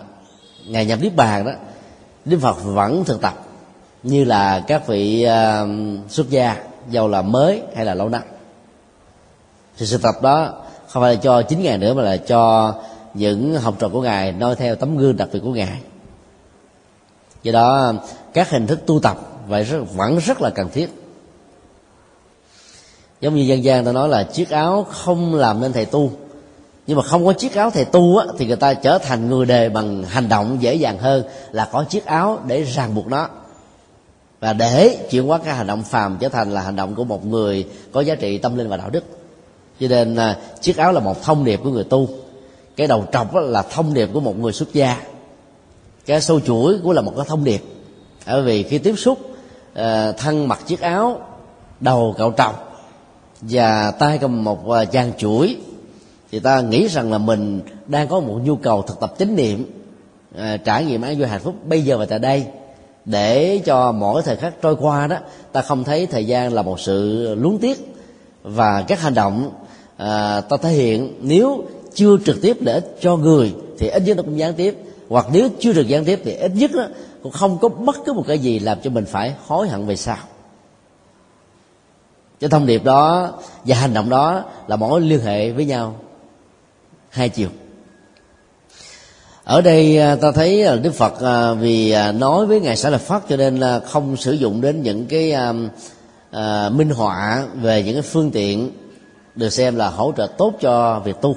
[0.67, 1.51] ngày nhập niết bàn đó
[2.25, 3.45] đức phật vẫn thực tập
[4.03, 6.55] như là các vị uh, xuất gia
[6.89, 8.21] dầu là mới hay là lâu năm
[9.81, 10.53] thì sự tập đó
[10.87, 12.73] không phải là cho chín ngày nữa mà là cho
[13.13, 15.79] những học trò của ngài noi theo tấm gương đặc biệt của ngài.
[17.43, 17.93] Do đó
[18.33, 19.17] các hình thức tu tập
[19.47, 20.89] vậy rất, vẫn rất là cần thiết.
[23.21, 26.11] Giống như dân gian ta nói là chiếc áo không làm nên thầy tu.
[26.87, 29.45] Nhưng mà không có chiếc áo thầy tu á, thì người ta trở thành người
[29.45, 33.29] đề bằng hành động dễ dàng hơn là có chiếc áo để ràng buộc nó.
[34.39, 37.25] Và để chuyển hóa cái hành động phàm trở thành là hành động của một
[37.25, 39.03] người có giá trị tâm linh và đạo đức
[39.81, 42.09] cho nên à, chiếc áo là một thông điệp của người tu.
[42.75, 45.01] Cái đầu trọc là thông điệp của một người xuất gia.
[46.05, 47.63] Cái sâu chuỗi cũng là một cái thông điệp.
[48.27, 49.19] Bởi vì khi tiếp xúc
[49.73, 51.19] à, thân mặc chiếc áo
[51.79, 52.83] đầu cạo trọc
[53.41, 55.57] và tay cầm một à, chàng chuỗi
[56.31, 59.65] thì ta nghĩ rằng là mình đang có một nhu cầu thực tập chánh niệm
[60.37, 62.45] à, trải nghiệm an vui hạnh phúc bây giờ và tại đây.
[63.05, 65.17] Để cho mỗi thời khắc trôi qua đó
[65.51, 67.91] ta không thấy thời gian là một sự luống tiếc
[68.43, 69.51] và các hành động
[70.01, 74.23] à, ta thể hiện nếu chưa trực tiếp để cho người thì ít nhất nó
[74.23, 74.77] cũng gián tiếp.
[75.09, 76.87] Hoặc nếu chưa được gián tiếp thì ít nhất đó,
[77.23, 79.95] cũng không có bất cứ một cái gì làm cho mình phải hối hận về
[79.95, 80.17] sau.
[82.39, 83.31] Cái thông điệp đó
[83.65, 85.95] và hành động đó là mối liên hệ với nhau
[87.09, 87.49] hai chiều.
[89.43, 92.99] Ở đây à, ta thấy à, đức phật à, vì nói với ngài Xã Lợi
[92.99, 95.31] Phát cho nên là không sử dụng đến những cái
[96.31, 98.71] à, minh họa về những cái phương tiện
[99.35, 101.35] được xem là hỗ trợ tốt cho việc tu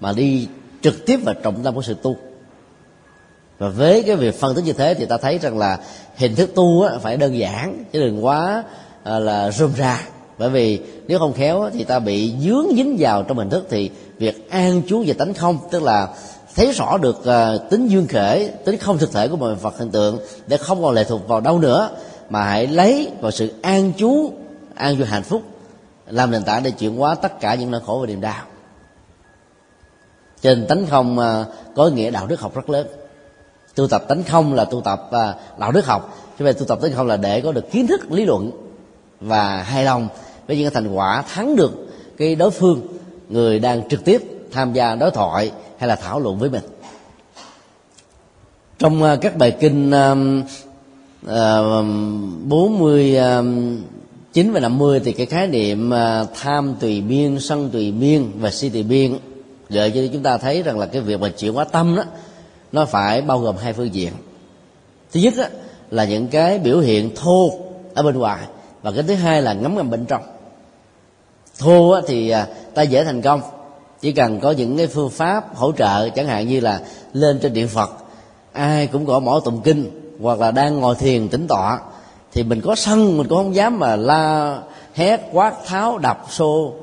[0.00, 0.48] mà đi
[0.82, 2.16] trực tiếp vào trọng tâm của sự tu.
[3.58, 5.78] Và với cái việc phân tích như thế thì ta thấy rằng là
[6.16, 8.64] hình thức tu á, phải đơn giản chứ đừng quá
[9.04, 10.00] à, là rôm ra
[10.38, 13.90] bởi vì nếu không khéo thì ta bị dướng dính vào trong hình thức thì
[14.18, 16.08] việc an trú về tánh không tức là
[16.54, 19.90] thấy rõ được à, tính duyên khể tính không thực thể của mọi vật hiện
[19.90, 21.90] tượng để không còn lệ thuộc vào đâu nữa
[22.30, 24.32] mà hãy lấy vào sự an trú
[24.74, 25.42] an vui hạnh phúc
[26.06, 28.42] làm nền tảng để chuyển hóa tất cả những nỗi khổ và niềm đau.
[30.40, 32.86] Trên tánh không à, có nghĩa đạo đức học rất lớn.
[33.74, 36.16] Tu tập tánh không là tu tập à, đạo đức học.
[36.38, 38.50] Chứ về tu tập tánh không là để có được kiến thức, lý luận
[39.20, 40.08] và hài lòng
[40.46, 41.72] với những thành quả thắng được
[42.16, 42.80] cái đối phương,
[43.28, 46.62] người đang trực tiếp tham gia đối thoại hay là thảo luận với mình.
[48.78, 49.90] Trong à, các bài kinh
[52.48, 53.18] bốn mươi
[54.34, 58.30] chín và năm mươi thì cái khái niệm à, tham tùy biên sân tùy biên
[58.38, 59.18] và si tùy biên.
[59.68, 62.02] Gợi cho chúng ta thấy rằng là cái việc mà chuyển hóa tâm đó
[62.72, 64.12] nó phải bao gồm hai phương diện.
[65.12, 65.44] Thứ nhất đó,
[65.90, 67.50] là những cái biểu hiện thô
[67.94, 68.46] ở bên ngoài
[68.82, 70.22] và cái thứ hai là ngấm ngầm bên trong.
[71.58, 73.40] Thô thì à, ta dễ thành công
[74.00, 76.80] chỉ cần có những cái phương pháp hỗ trợ chẳng hạn như là
[77.12, 77.90] lên trên điện phật
[78.52, 81.80] ai cũng có mỏ tụng kinh hoặc là đang ngồi thiền tĩnh tọa
[82.34, 84.58] thì mình có sân, mình cũng không dám mà la
[84.94, 86.74] hét quát, tháo, đập, xô,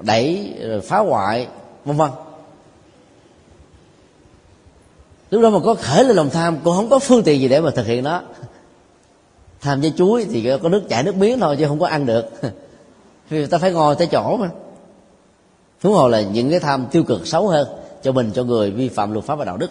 [0.00, 1.46] đẩy phá hoại,
[1.84, 2.10] vân vân.
[5.30, 7.60] Lúc đó mà có khởi lên lòng tham, cũng không có phương tiện gì để
[7.60, 8.22] mà thực hiện nó.
[9.60, 12.30] Tham với chuối thì có nước chảy, nước miếng thôi chứ không có ăn được.
[13.30, 14.48] Vì ta phải ngồi tới chỗ mà.
[15.82, 17.68] Huống hồ là những cái tham tiêu cực xấu hơn
[18.02, 19.70] cho mình, cho người vi phạm luật pháp và đạo đức.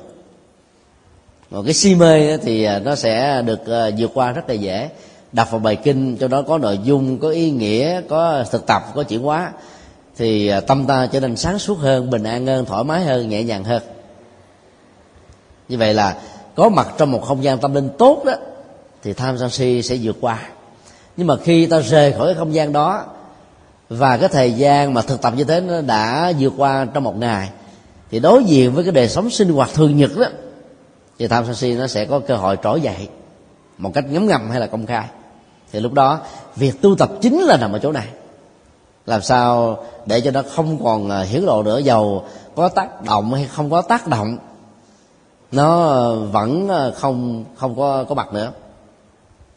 [1.51, 4.89] Còn cái si mê thì à, nó sẽ được à, vượt qua rất là dễ
[5.31, 8.83] đọc vào bài kinh, cho đó có nội dung, có ý nghĩa, có thực tập,
[8.95, 9.51] có chuyển hóa,
[10.17, 13.29] thì à, tâm ta trở nên sáng suốt hơn, bình an hơn, thoải mái hơn,
[13.29, 13.81] nhẹ nhàng hơn.
[15.69, 16.17] Như vậy là
[16.55, 18.33] có mặt trong một không gian tâm linh tốt đó,
[19.03, 20.39] thì tham sân si sẽ vượt qua.
[21.17, 23.05] Nhưng mà khi ta rời khỏi cái không gian đó,
[23.89, 27.17] và cái thời gian mà thực tập như thế nó đã vượt qua trong một
[27.17, 27.49] ngày,
[28.11, 30.27] thì đối diện với cái đời sống sinh hoạt thường nhật đó,
[31.19, 33.07] thì tham sân si nó sẽ có cơ hội trỗi dậy
[33.77, 35.05] một cách ngấm ngầm hay là công khai
[35.71, 36.19] thì lúc đó
[36.55, 38.07] việc tu tập chính là nằm ở chỗ này.
[39.05, 42.23] Làm sao để cho nó không còn à, hiển lộ nữa dầu
[42.55, 44.37] có tác động hay không có tác động
[45.51, 48.51] nó vẫn à, không không có có mặt nữa.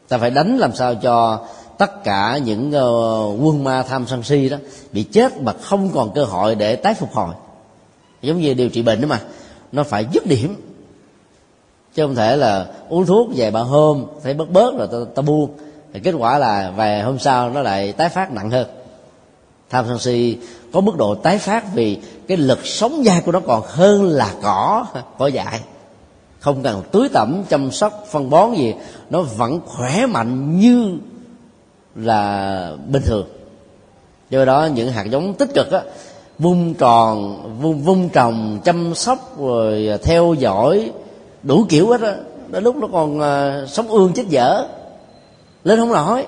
[0.09, 1.45] Ta phải đánh làm sao cho
[1.79, 4.57] tất cả những ờ, quân ma tham sân si đó
[4.93, 7.35] bị chết mà không còn cơ hội để tái phục hồi.
[8.23, 9.21] Giống như điều trị bệnh đó mà
[9.73, 10.57] nó phải dứt điểm.
[11.95, 15.23] Chứ không thể là uống thuốc vài ba hôm thấy bớt bớt rồi ta, ta
[15.23, 15.51] buông
[15.93, 18.67] thì kết quả là vài hôm sau nó lại tái phát nặng hơn.
[19.71, 20.39] Tham sân si
[20.73, 24.35] có mức độ tái phát vì cái lực sống dai của nó còn hơn là
[24.43, 24.87] cỏ
[25.19, 25.61] cỏ dại.
[26.41, 28.75] Không cần tưới tẩm chăm sóc phân bón gì
[29.11, 30.99] nó vẫn khỏe mạnh như
[31.95, 33.27] là bình thường.
[34.31, 35.81] Do đó những hạt giống tích cực á
[36.39, 40.93] vung tròn vung vung trồng chăm sóc rồi theo dõi
[41.43, 42.17] đủ kiểu hết á
[42.49, 44.67] đến lúc nó còn uh, sống ương chết dở
[45.65, 46.27] lên không nổi.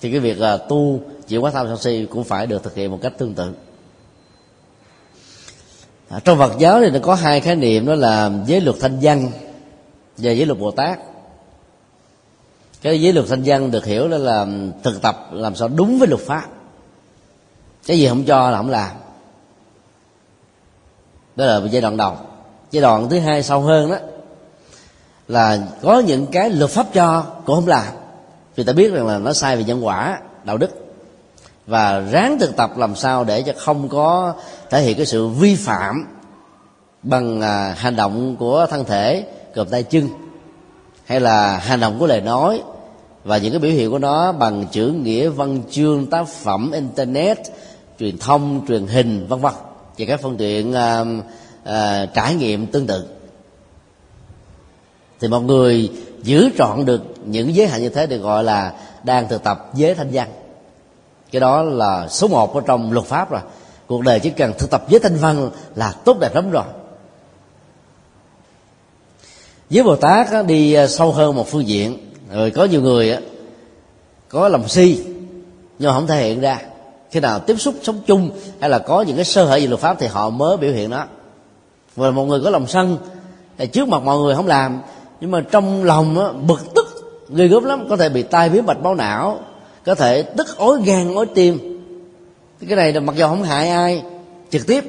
[0.00, 2.90] Thì cái việc là tu chịu quá tham sân si cũng phải được thực hiện
[2.90, 3.52] một cách tương tự.
[6.08, 8.98] À, trong Phật giáo thì nó có hai khái niệm đó là giới luật thanh
[9.02, 9.30] văn
[10.16, 10.98] và giới luật Bồ Tát.
[12.82, 14.46] Cái giới luật thanh văn được hiểu đó là
[14.82, 16.46] thực tập làm sao đúng với luật pháp.
[17.86, 18.96] Cái gì không cho là không làm.
[21.36, 22.16] Đó là giai đoạn đầu.
[22.70, 23.96] Giai đoạn thứ hai sâu hơn đó
[25.28, 27.86] là có những cái luật pháp cho cũng không làm.
[28.56, 30.70] Vì ta biết rằng là nó sai về nhân quả đạo đức.
[31.66, 34.34] Và ráng thực tập làm sao để cho không có
[34.70, 36.06] thể hiện cái sự vi phạm
[37.02, 40.08] bằng à, hành động của thân thể gồm tay chân
[41.04, 42.62] hay là hành động của lời nói
[43.24, 47.38] và những cái biểu hiện của nó bằng chữ nghĩa văn chương tác phẩm internet
[47.98, 49.52] truyền thông truyền hình vân vân.
[49.98, 51.04] Và các phương tiện à,
[51.64, 53.15] à, trải nghiệm tương tự
[55.20, 55.90] thì một người
[56.22, 59.94] giữ trọn được những giới hạn như thế được gọi là đang thực tập giới
[59.94, 60.28] thanh văn.
[61.32, 63.40] Cái đó là số một ở trong luật pháp rồi.
[63.86, 66.64] Cuộc đời chỉ cần thực tập giới thanh văn là tốt đẹp lắm rồi.
[69.70, 71.98] Với bồ tát đi à, sâu hơn một phương diện.
[72.32, 73.16] Rồi có nhiều người
[74.28, 75.04] có lòng si,
[75.78, 76.60] nhưng không thể hiện ra.
[77.10, 79.80] Khi nào tiếp xúc sống chung hay là có những cái sơ hở về luật
[79.80, 81.04] pháp thì họ mới biểu hiện đó
[81.96, 82.98] và một người có lòng sân,
[83.58, 84.82] thì trước mặt mọi người không làm
[85.20, 86.86] nhưng mà trong lòng á, bực tức
[87.28, 87.86] ghê gớm lắm.
[87.88, 89.38] Có thể bị tai biến mạch máu não
[89.84, 91.82] có thể tức ối gan ối tim.
[92.68, 94.02] Cái này là mặc dù không hại ai
[94.50, 94.84] trực tiếp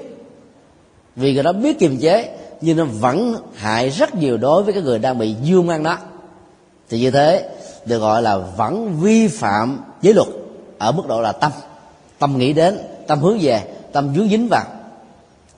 [1.15, 4.83] vì người đó biết kiềm chế nhưng nó vẫn hại rất nhiều đối với cái
[4.83, 5.97] người đang bị dương ăn đó.
[6.89, 7.49] Thì như thế
[7.85, 10.27] được gọi là vẫn vi phạm giới luật
[10.77, 11.51] ở mức độ là tâm.
[12.19, 14.63] Tâm nghĩ đến tâm hướng về tâm dướng dính vào.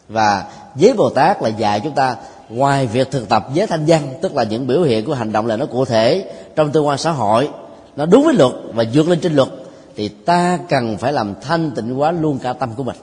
[0.10, 2.15] Và giới bồ tát là dạy chúng ta
[2.49, 5.47] ngoài việc thực tập giới thanh văn tức là những biểu hiện của hành động
[5.47, 7.49] là nó cụ thể trong tương quan xã hội
[7.95, 9.49] nó đúng với luật và vượt lên trên luật
[9.95, 12.95] thì ta cần phải làm thanh tịnh hóa luôn cả tâm của mình.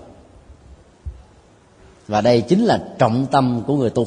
[2.08, 4.06] Và đây chính là trọng tâm của người tu.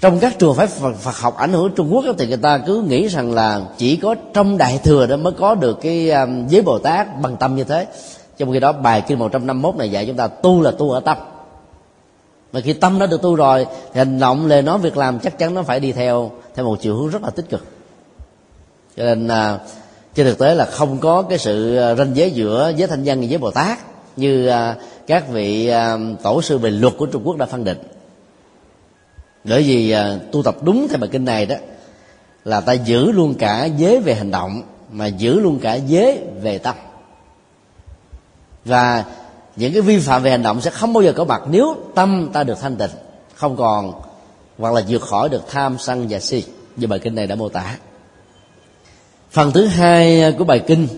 [0.00, 2.82] Trong các trường phái Phật, Phật học ảnh hưởng Trung Quốc thì người ta cứ
[2.82, 6.62] nghĩ rằng là chỉ có trong đại thừa đó mới có được cái um, giới
[6.62, 7.86] Bồ Tát bằng tâm như thế.
[8.38, 11.16] Trong khi đó bài kinh 151 này dạy chúng ta tu là tu ở tâm
[12.52, 15.38] và khi tâm đã được tu rồi thì hành động lời nói việc làm chắc
[15.38, 17.64] chắn nó phải đi theo theo một chiều hướng rất là tích cực.
[18.96, 19.58] Cho nên à,
[20.14, 23.20] trên thực tế là không có cái sự à, ranh giới giữa giới thanh văn
[23.20, 23.78] và giới bồ tát
[24.16, 27.78] như à, các vị à, tổ sư về luật của trung quốc đã phân định.
[29.44, 31.56] Bởi vì à, tu tập đúng theo bài kinh này đó
[32.44, 36.58] là ta giữ luôn cả giới về hành động mà giữ luôn cả giới về
[36.58, 36.74] tâm.
[38.64, 39.04] Và
[39.56, 42.30] những cái vi phạm về hành động sẽ không bao giờ có mặt nếu tâm
[42.32, 42.90] ta được thanh tịnh,
[43.34, 43.92] không còn
[44.58, 46.44] hoặc là vượt khỏi được tham sân và si.
[46.76, 47.76] Như bài kinh này đã mô tả.
[49.30, 50.88] Phần thứ hai của bài kinh,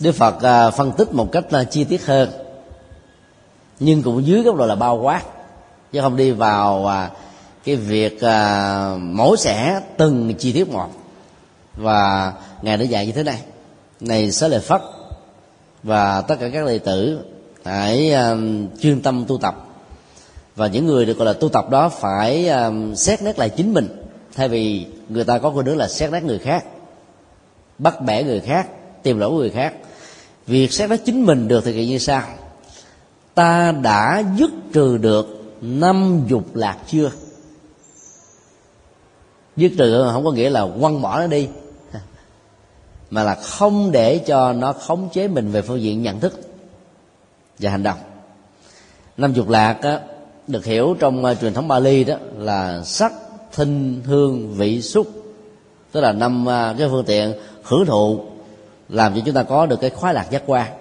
[0.00, 2.30] đức phật à, phân tích một cách là chi tiết hơn,
[3.80, 5.22] nhưng cũng dưới góc độ là bao quát,
[5.92, 7.10] chứ không đi vào à,
[7.64, 10.88] cái việc à, mổ xẻ từng chi tiết một.
[11.76, 13.40] Và ngài đã dạy như thế này
[14.00, 14.82] này xá lợi phất
[15.84, 17.18] và tất cả các đệ tử
[17.64, 19.68] hãy um, chuyên tâm tu tập.
[20.56, 23.74] Và những người được gọi là tu tập đó phải um, xét nét lại chính
[23.74, 23.88] mình.
[24.34, 26.64] Thay vì người ta có khuynh hướng là xét nét người khác
[27.78, 28.68] bắt bẻ người khác
[29.02, 29.74] tìm lỗi người khác.
[30.46, 32.22] Việc xét nét chính mình được thực hiện như sau.
[33.34, 37.10] Ta đã dứt trừ được năm dục lạc chưa?
[39.56, 41.48] Dứt trừ không có nghĩa là quăng bỏ nó đi
[43.14, 46.40] mà là không để cho nó khống chế mình về phương diện nhận thức
[47.58, 47.98] và hành động.
[49.16, 50.00] Năm dục lạc á,
[50.46, 53.12] được hiểu trong uh, truyền thống Bali đó là sắc
[53.52, 55.06] thinh hương vị xúc.
[55.92, 58.20] Tức là năm uh, cái phương tiện hưởng thụ
[58.88, 60.72] làm cho chúng ta có được cái khoái lạc giác quan.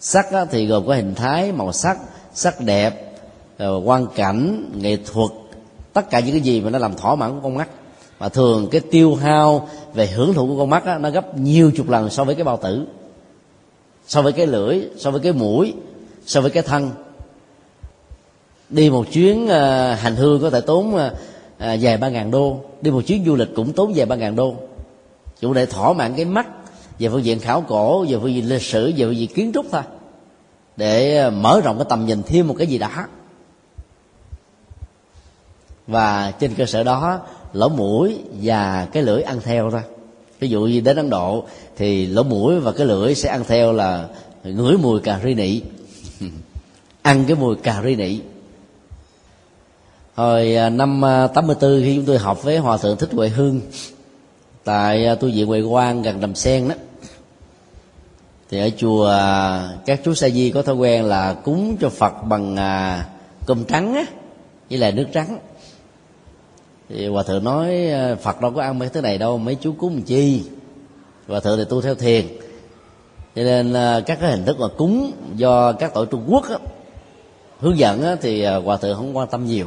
[0.00, 1.98] Sắc á, thì gồm có hình thái màu sắc
[2.34, 3.14] sắc đẹp
[3.58, 5.30] ờ, rồi quan cảnh nghệ thuật
[5.92, 7.68] tất cả những cái gì mà nó làm thỏa mãn của con mắt
[8.20, 11.72] mà thường cái tiêu hao về hưởng thụ của con mắt đó, nó gấp nhiều
[11.76, 12.86] chục lần so với cái bao tử
[14.06, 15.74] so với cái lưỡi so với cái mũi
[16.26, 16.90] so với cái thân.
[18.68, 19.50] Đi một chuyến uh,
[19.98, 21.00] hành hương có thể tốn uh,
[21.58, 22.60] vài ba ngàn đô.
[22.80, 24.54] Đi một chuyến du lịch cũng tốn vài ba ngàn đô.
[25.40, 26.46] Chủ để thỏa mãn cái mắt
[26.98, 29.66] về phương diện khảo cổ về phương diện lịch sử về phương diện kiến trúc
[29.72, 29.82] thôi.
[30.76, 32.90] Để mở rộng cái tầm nhìn thêm một cái gì đó.
[35.86, 37.20] Và trên cơ sở đó
[37.52, 39.82] lỗ mũi và cái lưỡi ăn theo thôi.
[40.40, 41.44] Ví dụ như đến ấn độ
[41.76, 44.08] thì lỗ mũi và cái lưỡi sẽ ăn theo là
[44.44, 45.62] ngửi mùi cà ri nị.
[47.02, 48.20] Ăn cái mùi cà ri nị.
[50.14, 53.60] Hồi à, năm à, 84 khi chúng tôi học với hòa thượng thích huệ hương
[54.64, 56.74] tại à, tu viện huệ quang gần đầm sen đó,
[58.50, 59.14] thì ở chùa
[59.86, 62.56] các chú sa di có thói quen là cúng cho phật bằng
[63.46, 64.04] cơm trắng á,
[64.70, 65.38] với là nước trắng
[66.90, 69.74] thì hòa thượng nói ờ, phật đâu có ăn mấy thứ này đâu mấy chú
[69.78, 70.42] cúng chi?
[71.28, 72.26] Hòa thượng thì tu theo thiền.
[73.36, 76.56] Cho nên ờ, các cái hình thức mà cúng do các tổ trung quốc á,
[77.60, 79.66] hướng dẫn á, thì ờ, hòa thượng không quan tâm nhiều.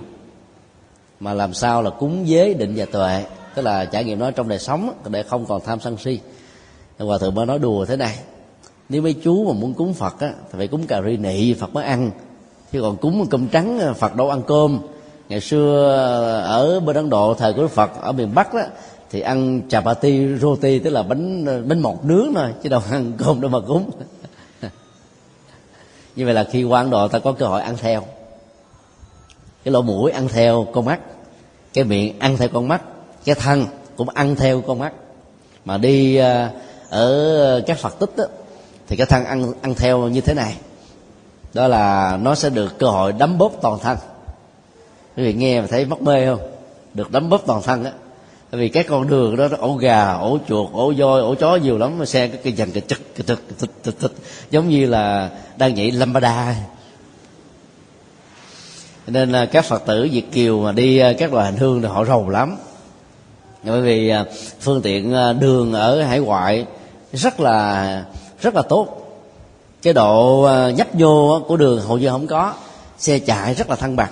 [1.20, 3.26] Mà làm sao là cúng giới định và tuệ.
[3.56, 6.20] Tức là trải nghiệm nó trong đời sống để không còn tham sân si.
[7.00, 8.18] Hòa thượng mới nói đùa thế này
[8.90, 11.74] nếu mấy chú mà muốn cúng phật á thì phải cúng cà ri nị phật
[11.74, 12.12] mới ăn.
[12.72, 14.80] Chứ còn cúng cơm trắng phật đâu ăn cơm
[15.34, 15.90] ngày xưa
[16.46, 18.62] ở bên ấn độ thời của đức phật ở miền bắc đó
[19.10, 23.42] thì ăn chapati roti tức là bánh bánh mọt nướng thôi chứ đâu ăn cơm
[23.42, 23.92] đâu mà cúng.
[26.16, 28.04] Như vậy là khi qua ấn độ ta có cơ hội ăn theo.
[29.64, 31.00] Cái lỗ mũi ăn theo con mắt
[31.74, 32.82] cái miệng ăn theo con mắt
[33.26, 33.66] cái thân
[33.96, 34.94] cũng ăn theo con mắt.
[35.66, 36.52] Mà đi à,
[36.90, 38.24] ở các phật tích đó,
[38.88, 40.58] thì cái thân ăn ăn theo như thế này.
[41.54, 43.98] Đó là nó sẽ được cơ hội đấm bóp toàn thân
[45.18, 46.40] quý vị nghe mà thấy mất mê không?
[46.94, 47.92] Được đấm bóp toàn thân á.
[48.52, 51.78] Tại vì các con đường đó ổ gà, ổ chuột, ổ voi, ổ chó nhiều
[51.78, 54.10] lắm mà xe cái dần cái chực cái thực cái chực cái
[54.52, 56.56] giống như là đang nhảy lambada.
[59.08, 61.88] Nên là các phật tử việt kiều mà đi à, các đoàn hành hương thì
[61.88, 62.58] họ rầu lắm.
[63.64, 64.26] Bởi vì à,
[64.60, 66.66] phương tiện à, đường ở hải ngoại
[67.14, 68.06] rất là
[68.42, 69.00] rất là tốt.
[69.82, 72.54] Cái độ nhấp nhô của đường hầu như không có.
[72.98, 74.12] Xe chạy rất là thăng bằng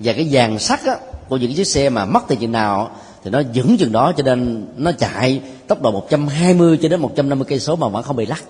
[0.00, 0.96] và cái dàn sắt á,
[1.28, 2.90] của những chiếc xe mà mất từ chừng nào
[3.24, 7.46] thì nó vững chừng đó cho nên nó chạy tốc độ 120 cho đến 150
[7.48, 8.44] cây số mà vẫn không bị lắc.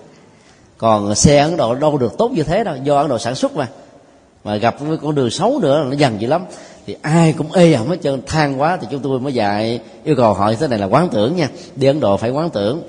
[0.77, 3.55] Còn xe Ấn Độ đâu được tốt như thế đâu do Ấn Độ sản xuất
[3.55, 3.67] mà.
[4.43, 6.45] Mà gặp với con đường xấu nữa nó dằn dữ lắm.
[6.85, 10.15] Thì ai cũng ê ẩm hết trơn than quá thì chúng tôi mới dạy yêu
[10.15, 12.81] cầu họ thế này là quán tưởng nha đi ấn độ phải quán tưởng.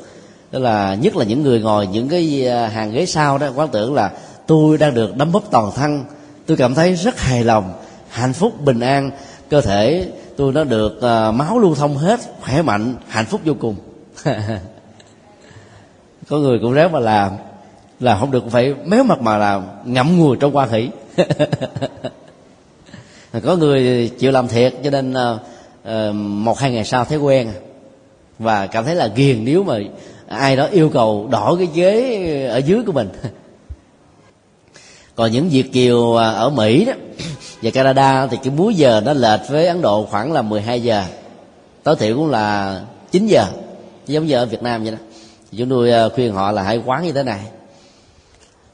[0.53, 3.69] Đó là nhất là những người ngồi những cái à, hàng ghế sau đó quán
[3.69, 4.11] tưởng là
[4.47, 6.05] tôi đang được đấm bóp toàn thân
[6.47, 7.73] tôi cảm thấy rất hài lòng
[8.11, 9.11] hạnh phúc bình an
[9.49, 13.55] cơ thể tôi nó được uh, máu lưu thông hết khỏe mạnh hạnh phúc vô
[13.61, 13.77] cùng.
[16.29, 17.33] Có người cũng ráng mà làm
[18.01, 20.91] là không được phải méo mặt mà làm ngậm ngùi trong quan hỷ
[23.45, 25.41] có người chịu làm thiệt cho nên uh,
[26.15, 27.53] một hai ngày sau thấy quen.
[28.39, 29.79] Và cảm thấy là ghiền nếu mà
[30.29, 33.09] ai đó yêu cầu đổi cái ghế ở dưới của mình.
[35.15, 36.93] Còn những việc kiều ở mỹ đó
[37.63, 41.05] và canada thì cái múi giờ nó lệch với ấn độ khoảng là 12 giờ.
[41.83, 42.81] Tối thiểu cũng là
[43.11, 43.47] 9 giờ.
[44.07, 44.99] Giống như ở việt nam vậy đó.
[45.57, 47.41] Chúng tôi ờ, khuyên họ là hãy quán như thế này.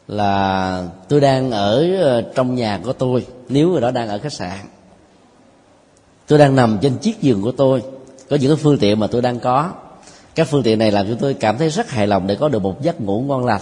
[0.08, 4.32] Là tôi đang ở ờ, trong nhà của tôi, nếu người đó đang ở khách
[4.32, 4.58] sạn,
[6.26, 7.82] tôi đang nằm trên chiếc giường của tôi,
[8.30, 9.70] có những cái phương tiện mà tôi đang có.
[10.34, 12.62] Các phương tiện này làm cho tôi cảm thấy rất hài lòng để có được
[12.62, 13.60] một giấc ngủ ngon lành.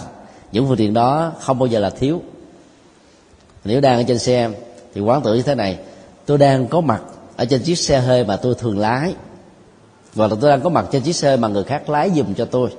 [0.51, 2.21] Những phương tiện đó không bao giờ là thiếu.
[3.63, 4.49] Nếu đang ở trên xe
[4.95, 5.77] thì quán tưởng như thế này
[6.25, 7.01] tôi đang có mặt
[7.37, 9.13] ở trên chiếc xe hơi mà tôi thường lái.
[10.13, 12.45] Và là tôi đang có mặt trên chiếc xe mà người khác lái dùm cho
[12.45, 12.69] tôi.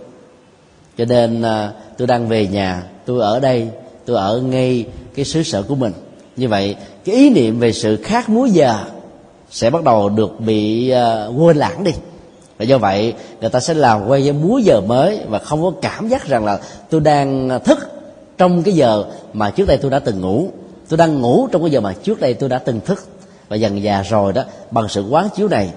[0.98, 3.68] Cho nên à, tôi đang về nhà tôi ở đây
[4.04, 5.92] tôi ở ngay cái xứ sở của mình.
[6.36, 8.84] Như vậy cái ý niệm về sự khác múi giờ
[9.50, 11.92] sẽ bắt đầu được bị uh, quên lãng đi.
[12.58, 15.72] Và do vậy người ta sẽ làm quay với múa giờ mới và không có
[15.82, 16.60] cảm giác rằng là
[16.90, 17.78] tôi đang thức
[18.38, 20.48] trong cái giờ mà trước đây tôi đã từng ngủ
[20.89, 23.07] tôi đang ngủ trong cái giờ mà trước đây tôi đã từng thức.
[23.49, 25.72] Và dần già rồi đó, bằng sự quán chiếu này,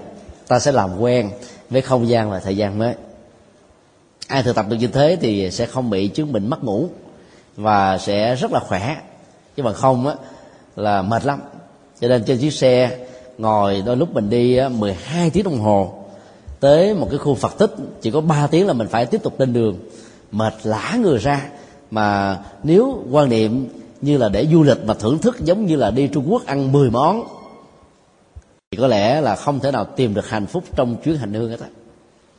[0.48, 1.30] ta sẽ làm quen
[1.70, 2.94] với không gian và thời gian mới.
[4.26, 6.88] Ai thực tập được như thế thì sẽ không bị chứng bệnh mất ngủ
[7.56, 8.96] và sẽ rất là khỏe.
[9.56, 10.14] Chứ mà không á,
[10.76, 11.40] là mệt lắm.
[12.00, 12.98] Cho nên trên chiếc xe
[13.38, 15.94] ngồi đôi lúc mình đi 12 tiếng đồng hồ,
[16.60, 17.70] tới một cái khu Phật tích,
[18.02, 19.78] chỉ có 3 tiếng là mình phải tiếp tục lên đường.
[20.32, 21.46] Mệt lã người ra.
[21.90, 23.68] Mà nếu quan niệm
[24.00, 26.72] như là để du lịch mà thưởng thức giống như là đi Trung Quốc ăn
[26.72, 27.24] 10 món.
[28.70, 31.50] Thì có lẽ là không thể nào tìm được hạnh phúc trong chuyến hành hương
[31.50, 31.68] hết á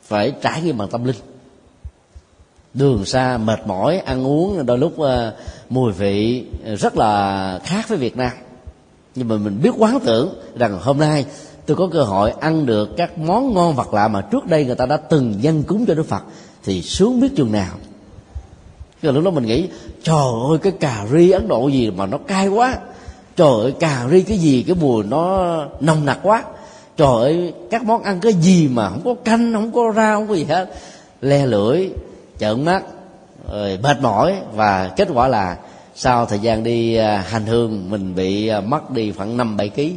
[0.03, 1.15] phải trải nghiệm bằng tâm linh.
[2.73, 5.07] Đường xa mệt mỏi ăn uống đôi lúc uh,
[5.69, 6.45] mùi vị
[6.79, 8.31] rất là khác với việt nam.
[9.15, 11.25] Nhưng mà mình biết quán tưởng rằng hôm nay
[11.65, 14.75] tôi có cơ hội ăn được các món ngon vật lạ mà trước đây người
[14.75, 16.23] ta đã từng dân cúng cho đức phật.
[16.63, 17.73] Thì sướng biết chừng nào
[19.01, 19.67] cái lúc đó mình nghĩ,
[20.03, 22.77] trời ơi, cái cà ri ấn độ gì mà nó cay quá.
[23.35, 26.43] Trời ơi, cà ri cái gì, cái mùi nó nồng nặc quá.
[26.97, 30.27] Trời ơi, các món ăn cái gì mà không có canh, không có rau, không
[30.27, 30.73] có gì hết.
[31.21, 31.89] Le lưỡi,
[32.39, 32.83] trợn mắt,
[33.51, 34.35] rồi mệt mỏi.
[34.53, 35.57] Và kết quả là
[35.95, 39.69] sau thời gian đi à, hành hương, mình bị à, mất đi khoảng năm bảy
[39.69, 39.95] ký.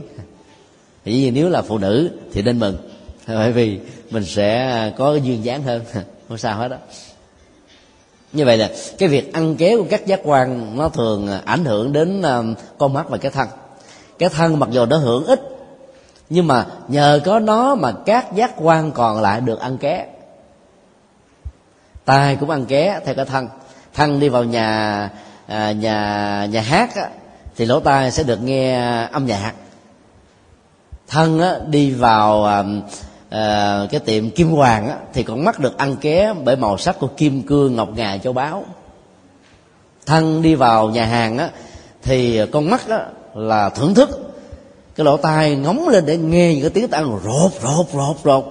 [1.05, 2.77] Thì nếu là phụ nữ thì nên mừng.
[3.29, 3.79] Bởi vì
[4.11, 5.83] mình sẽ à, có duyên dáng hơn.
[6.29, 6.77] Không sao hết đó
[8.35, 11.65] như vậy là cái việc ăn ké của các giác quan nó thường à, ảnh
[11.65, 12.43] hưởng đến à,
[12.79, 13.49] con mắt và cái thân.
[14.19, 15.41] Cái thân mặc dù nó hưởng ít
[16.31, 20.07] nhưng mà nhờ có nó mà các giác quan còn lại được ăn ké.
[22.05, 23.49] Tai cũng ăn ké theo cái thân.
[23.95, 25.11] Thân đi vào nhà
[25.47, 27.09] à, nhà nhà hát á,
[27.57, 28.75] thì lỗ tai sẽ được nghe
[29.13, 29.53] âm nhạc.
[31.09, 32.65] Thân á, đi vào à,
[33.35, 36.99] à, cái tiệm kim hoàng á, thì con mắt được ăn ké bởi màu sắc
[36.99, 38.65] của kim cương ngọc ngà châu báu.
[40.07, 41.51] Thân đi vào nhà hàng á,
[42.03, 44.35] thì con mắt á, là thưởng thức.
[44.97, 48.45] Cái lỗ tai ngóng lên để nghe những cái tiếng ăn rột rột rột rột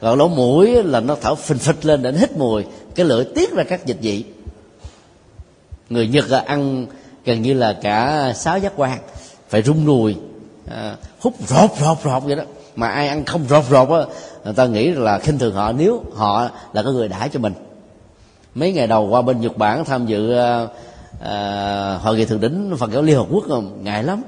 [0.00, 2.64] Rồi lỗ mũi là nó thở phình phịch lên để nó hít mùi.
[2.94, 4.24] Cái lưỡi tiết ra các dịch vị.
[5.90, 6.86] Người nhật ăn
[7.24, 8.98] gần như là cả sáu giác quan.
[9.48, 10.16] Phải rung đùi
[10.70, 12.42] à, hút rột rột rột vậy đó
[12.76, 14.04] mà ai ăn không rột rột á
[14.44, 15.72] người ta nghĩ là khinh thường họ.
[15.72, 17.52] Nếu họ là cái người đãi cho mình.
[18.54, 20.66] Mấy ngày đầu qua bên nhật bản tham dự à,
[21.20, 24.22] à, hội nghị thượng đỉnh phật giáo liên hợp quốc ờ, ngại lắm.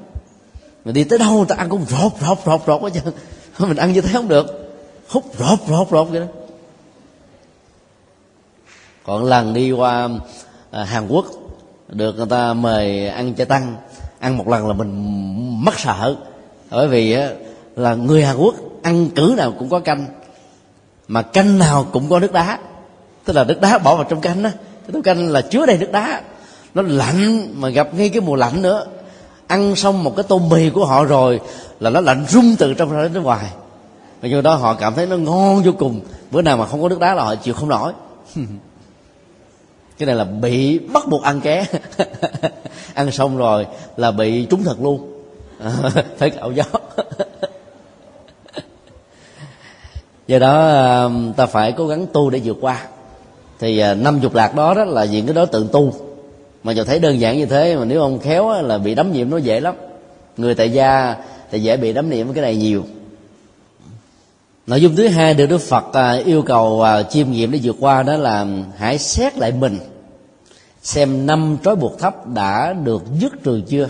[0.84, 3.14] Mình đi tới đâu người ta ăn cũng rột rột rột rột hết trơn
[3.68, 4.72] mình ăn như thế không được.
[5.08, 6.26] Hút rột rột rột vậy đó.
[9.04, 10.08] Còn lần đi qua
[10.70, 11.26] à, Hàn Quốc
[11.88, 13.76] được người ta mời ăn chay tăng.
[14.18, 16.16] Ăn một lần là mình mất sợ.
[16.70, 17.16] Bởi vì
[17.76, 20.06] là người Hàn Quốc ăn cử nào cũng có canh,
[21.08, 22.58] mà canh nào cũng có nước đá.
[23.24, 24.52] Tức là nước đá bỏ vào trong canh á
[24.86, 26.22] cái tô canh là chứa đầy nước đá.
[26.74, 28.86] Nó lạnh mà gặp ngay cái mùa lạnh nữa.
[29.46, 31.40] Ăn xong một cái tô mì của họ rồi
[31.80, 33.50] là nó lạnh rung từ trong ra đến ngoài.
[34.22, 36.00] Và do đó họ cảm thấy nó ngon vô cùng.
[36.30, 37.92] Bữa nào mà không có nước đá là họ chịu không nổi.
[39.98, 41.66] Cái này là bị bắt buộc ăn ké.
[42.94, 43.66] Ăn xong rồi
[43.96, 45.22] là bị trúng thật luôn.
[46.18, 46.64] Phải cạo gió.
[50.26, 52.86] Do đó ờ, ta phải cố gắng tu để vượt qua.
[53.58, 55.92] Thì ờ, năm dục lạc đó đó là những cái đối tượng tu.
[56.62, 59.30] Mà giờ thấy đơn giản như thế, mà nếu ông khéo là bị đấm nhiễm
[59.30, 59.74] nó dễ lắm.
[60.36, 61.16] Người tại gia
[61.50, 62.84] thì dễ bị đấm nhiễm cái này nhiều.
[64.66, 68.02] Nội dung thứ hai được đức phật ờ, yêu cầu chiêm nghiệm để vượt qua
[68.02, 69.78] đó là ừ, hãy xét lại mình.
[70.82, 73.88] Xem năm trói buộc thấp đã được dứt trừ chưa?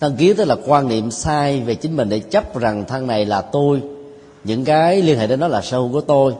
[0.00, 3.24] Thân kiến tức là quan niệm sai về chính mình để chấp rằng thân này
[3.24, 3.82] là tôi
[4.44, 6.34] những cái liên hệ đến nó là sở hữu của tôi.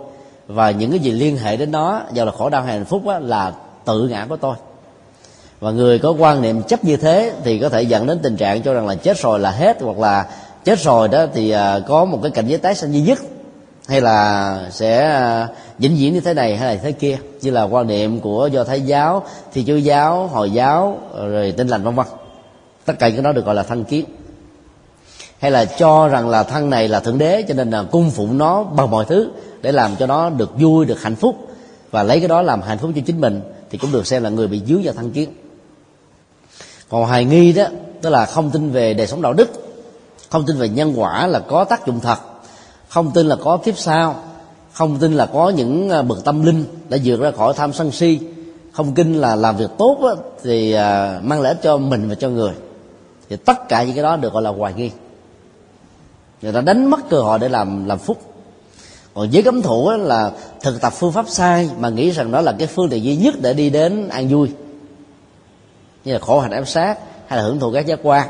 [0.46, 3.06] Và những cái gì liên hệ đến nó dù là khổ đau hay hạnh phúc
[3.06, 3.52] á, là
[3.84, 4.54] tự ngã của tôi.
[5.60, 8.62] Và người có quan niệm chấp như thế thì có thể dẫn đến tình trạng
[8.62, 10.26] cho rằng là chết rồi là hết hoặc là
[10.64, 13.18] chết rồi đó thì à, có một cái cảnh giới tái sanh duy nhất
[13.88, 15.48] hay là sẽ à,
[15.78, 17.18] vĩnh viễn như thế này hay là thế kia.
[17.42, 19.22] Như là quan niệm của do thái giáo
[19.52, 22.06] thì chúa giáo hồi giáo rồi tinh lành vân vân.
[22.84, 24.04] Tất cả cái đó được gọi là thân kiến
[25.42, 28.38] hay là cho rằng là thân này là thượng đế cho nên là cung phụng
[28.38, 29.30] nó bằng mọi thứ
[29.62, 31.36] để làm cho nó được vui được hạnh phúc.
[31.90, 33.40] Và lấy cái đó làm hạnh phúc cho chính mình
[33.70, 35.30] thì cũng được xem là người bị dướng vào thân kiến.
[36.88, 37.64] Còn hài nghi đó
[38.02, 39.48] tức là không tin về đời sống đạo đức
[40.28, 42.18] không tin về nhân quả là có tác dụng thật
[42.88, 44.16] không tin là có kiếp sau
[44.72, 47.90] không tin là có những à, bậc tâm linh đã vượt ra khỏi tham sân
[47.90, 48.20] si
[48.72, 52.14] không kinh là làm việc tốt đó, thì à, mang lợi ích cho mình và
[52.14, 52.52] cho người.
[53.30, 54.90] Thì tất cả những cái đó được gọi là hoài nghi
[56.42, 58.18] người ta đánh mất cơ hội để làm làm phúc.
[59.14, 60.30] Còn giới cấm thủ là
[60.60, 63.34] thực tập phương pháp sai mà nghĩ rằng đó là cái phương tiện duy nhất
[63.40, 64.48] để đi đến an vui.
[66.04, 68.28] Như là khổ hạnh ám sát hay là hưởng thụ các giác quan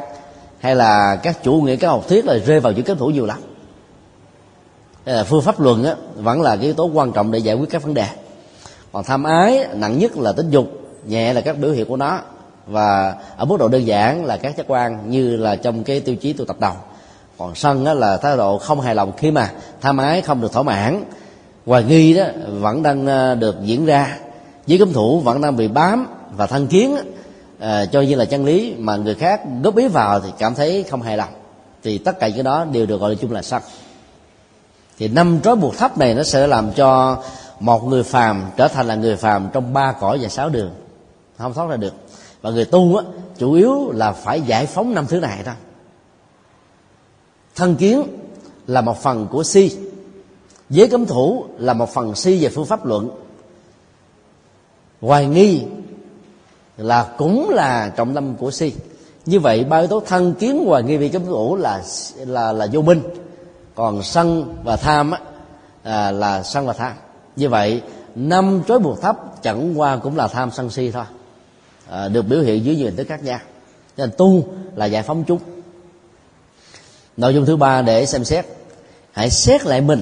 [0.58, 3.26] hay là các chủ nghĩa các học thuyết là rơi vào những cấm thủ nhiều
[3.26, 3.38] lắm.
[5.04, 7.54] Đây là phương pháp luận á, vẫn là cái yếu tố quan trọng để giải
[7.54, 8.06] quyết các vấn đề.
[8.92, 10.66] Còn tham ái nặng nhất là tính dục
[11.06, 12.20] nhẹ là các biểu hiện của nó.
[12.66, 16.16] Và ở mức độ đơn giản là các giác quan như là trong cái tiêu
[16.16, 16.72] chí tu tập đầu
[17.38, 20.52] còn sân á, là thái độ không hài lòng khi mà tham ái không được
[20.52, 21.04] thỏa mãn.
[21.66, 22.24] Hoài nghi đó
[22.60, 24.18] vẫn đang ờ, được diễn ra.
[24.66, 26.06] Với cấm thủ vẫn đang bị bám
[26.36, 26.96] và thân kiến
[27.58, 30.84] à, cho như là chân lý mà người khác góp ý vào thì cảm thấy
[30.90, 31.28] không hài lòng.
[31.82, 33.62] Thì tất cả cái đó đều được gọi là chung là sân.
[34.98, 37.22] Thì năm trói buộc thấp này nó sẽ làm cho
[37.60, 40.70] một người phàm trở thành là người phàm trong ba cõi và sáu đường.
[41.38, 41.94] Không thoát ra được.
[42.42, 43.04] Và người tu á
[43.38, 45.54] chủ yếu là phải giải phóng năm thứ này thôi
[47.56, 48.02] thân kiến
[48.66, 49.76] là một phần của si.
[50.70, 53.10] Giới cấm thủ là một phần si về phương pháp luận.
[55.00, 55.62] Hoài nghi
[56.76, 58.72] là cũng là trọng tâm của si.
[59.26, 61.82] Như vậy ba yếu tố thân kiến hoài nghi vì cấm thủ là
[62.16, 63.02] là là vô minh.
[63.74, 65.20] Còn sân và tham á,
[65.82, 66.92] à, là sân và tham.
[67.36, 67.82] Như vậy
[68.14, 71.04] năm trói buộc thấp chẳng qua cũng là tham sân si thôi.
[71.90, 73.38] À, được biểu hiện dưới nhiều hình thức khác nhau.
[73.96, 74.44] Nên tu
[74.74, 75.38] là giải phóng chúng
[77.16, 78.46] nội dung thứ ba để xem xét.
[79.12, 80.00] Hãy xét lại mình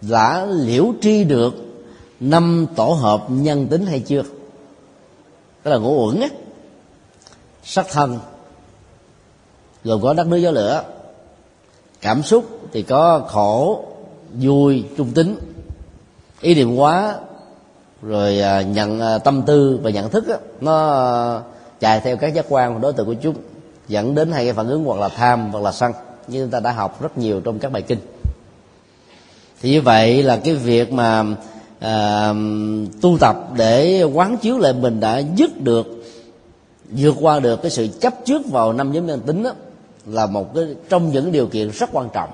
[0.00, 1.54] đã liễu tri được
[2.20, 4.22] năm tổ hợp nhân tính hay chưa?
[5.64, 6.28] Đó là ngũ uẩn á.
[7.64, 8.18] Sắc thân
[9.84, 10.84] gồm có đất nước gió lửa.
[12.00, 13.84] Cảm xúc thì có khổ
[14.32, 15.36] vui trung tính.
[16.40, 17.18] Ý niệm quá
[18.02, 21.40] rồi à, nhận à, tâm tư và nhận thức đó, nó à,
[21.80, 23.34] chạy theo các giác quan đối tượng của chúng
[23.88, 25.92] dẫn đến hai cái phản ứng hoặc là tham hoặc là sân
[26.28, 27.98] như chúng ta đã học rất nhiều trong các bài kinh.
[29.62, 31.24] Thì như vậy là cái việc mà
[31.80, 32.32] à,
[33.00, 35.86] tu tập để quán chiếu lại mình đã dứt được
[36.90, 39.50] vượt qua được cái sự chấp trước vào năm nhóm nhân tính đó,
[40.06, 42.30] là một cái trong những điều kiện rất quan trọng.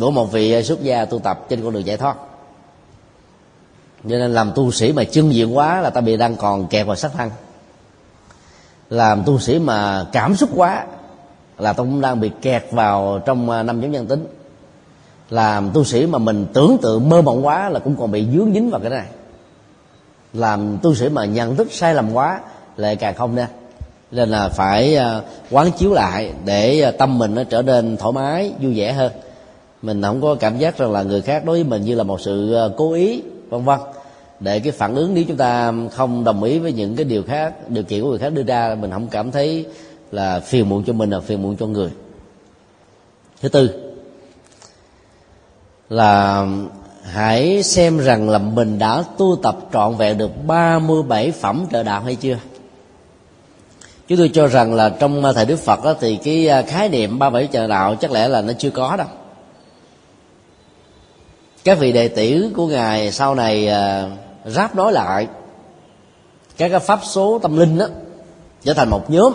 [0.00, 2.16] Của một vị xuất gia tu tập trên con đường giải thoát.
[4.02, 6.86] Cho nên làm tu sĩ mà chân diện quá là ta bị đang còn kẹt
[6.86, 7.30] vào sắc thân
[8.90, 10.86] làm tu sĩ mà cảm xúc quá
[11.58, 14.26] là tôi cũng đang bị kẹt vào trong à, năm giống nhân tính.
[15.30, 18.52] Làm tu sĩ mà mình tưởng tượng mơ mộng quá là cũng còn bị dướng
[18.54, 19.06] dính vào cái này.
[20.32, 22.40] Làm tu sĩ mà nhận thức sai lầm quá
[22.76, 23.46] lại càng không nên.
[24.10, 28.12] Nên là phải à, quán chiếu lại để à, tâm mình nó trở nên thoải
[28.12, 29.12] mái, vui vẻ hơn.
[29.82, 32.20] Mình không có cảm giác rằng là người khác đối với mình như là một
[32.20, 33.78] sự cố ý, vân vân.
[34.40, 37.68] Để cái phản ứng nếu chúng ta không đồng ý với những cái điều khác,
[37.68, 39.66] điều kiện của người khác đưa ra, mình không cảm thấy
[40.12, 41.90] là phiền muộn cho mình là phiền muộn cho người.
[43.40, 43.70] Thứ tư
[45.88, 46.46] là
[47.02, 52.02] hãy xem rằng là mình đã tu tập trọn vẹn được 37 phẩm trợ đạo
[52.02, 52.36] hay chưa?
[54.08, 57.18] Chúng tôi cho rằng là trong thời đức phật đó, thì cái à, khái niệm
[57.18, 59.06] ba bảy trợ đạo chắc lẽ là nó chưa có đâu.
[61.64, 64.10] Các vị đệ tử của ngài sau này à,
[64.44, 65.26] ráp nói lại
[66.56, 67.86] các cái pháp số tâm linh đó
[68.62, 69.32] trở thành một nhóm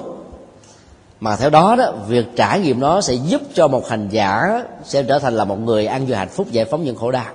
[1.24, 5.04] mà theo đó đó việc trải nghiệm đó sẽ giúp cho một hành giả sẽ
[5.04, 7.26] trở thành là một người ăn vừa hạnh phúc giải phóng những khổ đau.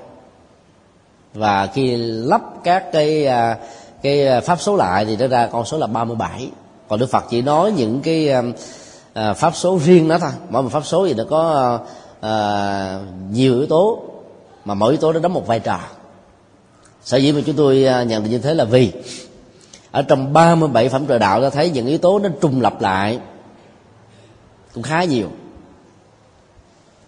[1.34, 3.56] Và khi lắp các cái à,
[4.02, 6.50] cái à, pháp số lại thì nó ra con số là 37
[6.88, 8.30] còn Đức Phật chỉ nói những cái
[9.14, 10.30] à, pháp số riêng đó thôi.
[10.48, 11.78] Mỗi một pháp số thì nó có
[12.20, 13.00] à,
[13.32, 14.02] nhiều yếu tố
[14.64, 15.80] mà mỗi yếu tố nó đóng một vai trò.
[17.04, 18.92] Sở dĩ mà chúng tôi nhận định như thế là vì
[19.90, 23.18] ở trong 37 phẩm trời đạo ta thấy những yếu tố nó trùng lập lại
[24.78, 25.28] cũng khá nhiều.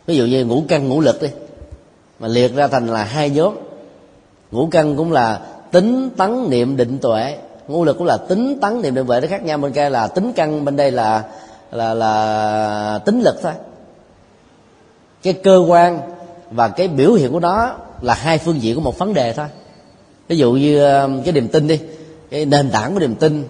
[0.07, 1.29] Ví dụ như ngũ căn ngũ lực đi,
[2.19, 3.55] mà liệt ra thành là hai nhóm.
[4.51, 5.41] Ngũ căn cũng là
[5.71, 9.27] tính tấn niệm định tuệ, ngũ lực cũng là tính tấn niệm định tuệ, nó
[9.27, 11.25] khác nhau bên kia là tính căn bên đây là
[11.73, 13.53] là là tính lực thôi.
[15.23, 16.01] Cái cơ quan
[16.51, 19.47] và cái biểu hiện của nó là hai phương diện của một vấn đề thôi.
[20.29, 21.81] Ví dụ như um, cái niềm tin đi,
[22.31, 23.45] cái nền tảng của niềm tin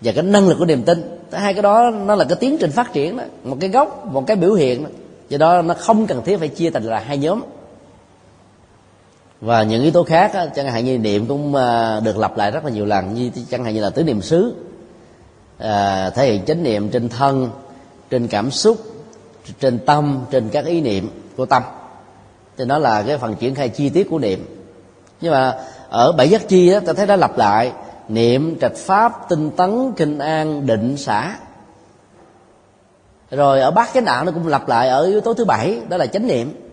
[0.00, 2.70] và cái năng lực của niềm tin hai cái đó nó là cái tiến trình
[2.70, 3.24] phát triển đó.
[3.44, 4.90] Một cái gốc một cái biểu hiện đó.
[5.28, 7.42] do đó nó không cần thiết phải chia thành là hai nhóm.
[9.40, 12.50] Và những yếu tố khác đó, chẳng hạn như niệm cũng à, được lặp lại
[12.50, 13.14] rất là nhiều lần.
[13.14, 14.54] Như chẳng hạn như là tứ niệm xứ.
[15.58, 17.50] À, thể hiện chánh niệm trên thân
[18.10, 18.78] trên cảm xúc
[19.60, 21.62] trên tâm trên các ý niệm của tâm.
[22.56, 24.46] Thì nó là cái phần triển khai chi tiết của niệm.
[25.20, 25.58] Nhưng mà
[25.88, 27.72] ở bảy giác chi đó ta thấy nó lặp lại
[28.08, 31.36] niệm trạch pháp tinh tấn kinh an định xả
[33.30, 35.96] rồi ở bát chánh đạo nó cũng lặp lại ở yếu tố thứ bảy, đó
[35.96, 36.70] là chánh niệm.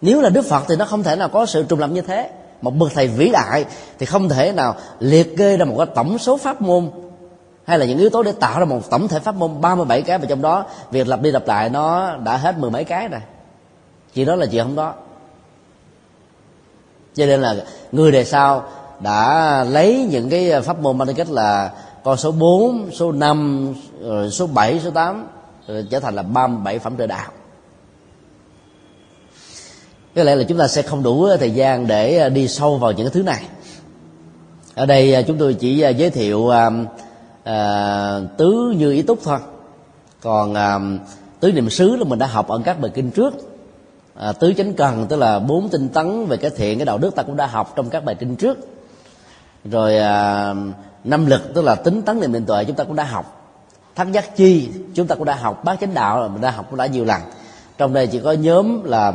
[0.00, 2.30] Nếu là đức phật thì nó không thể nào có sự trùng lập như thế.
[2.62, 3.64] Một bậc thầy vĩ đại
[3.98, 6.90] thì không thể nào liệt kê ra một cái tổng số pháp môn,
[7.64, 10.18] hay là những yếu tố để tạo ra một tổng thể pháp môn 37 cái
[10.18, 13.20] và trong đó việc lặp đi lặp lại nó đã hết mười mấy cái rồi.
[14.14, 14.94] Chuyện đó là chuyện không đó.
[17.14, 17.56] Cho nên là
[17.92, 18.64] người đề sau
[19.02, 21.70] đã lấy những cái pháp môn mang cách là
[22.04, 25.26] con số 4, số 5, rồi số 7, số 8
[25.68, 27.30] rồi trở thành là 37 phẩm trợ đạo.
[30.14, 33.06] Có lẽ là chúng ta sẽ không đủ thời gian để đi sâu vào những
[33.06, 33.42] cái thứ này.
[34.74, 36.70] Ở đây à, chúng tôi chỉ à, giới thiệu à,
[37.44, 39.38] à, tứ như ý túc thôi.
[40.20, 40.78] Còn à,
[41.40, 43.34] tứ niệm xứ là mình đã học ở các bài kinh trước.
[44.14, 47.14] À, tứ chánh cần tức là bốn tinh tấn về cái thiện cái đạo đức
[47.14, 48.58] ta cũng đã học trong các bài kinh trước
[49.64, 50.54] rồi à,
[51.04, 53.38] năm lực tức là tính tấn niệm định tuệ chúng ta cũng đã học.
[53.94, 55.64] Thắc giác chi chúng ta cũng đã học.
[55.64, 57.20] Bát chánh đạo là mình đã học cũng đã nhiều lần.
[57.78, 59.12] Trong đây chỉ có nhóm là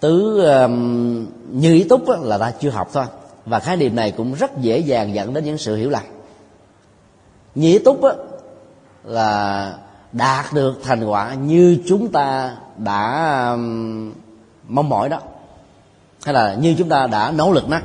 [0.00, 3.04] tứ um, như ý túc là ta chưa học thôi.
[3.46, 6.02] Và khái niệm này cũng rất dễ dàng dẫn đến những sự hiểu lầm.
[7.54, 8.00] Như ý túc
[9.04, 9.74] là
[10.12, 14.12] đạt được thành quả như chúng ta đã um,
[14.68, 15.18] mong mỏi đó.
[16.24, 17.78] Hay là như chúng ta đã nỗ lực đó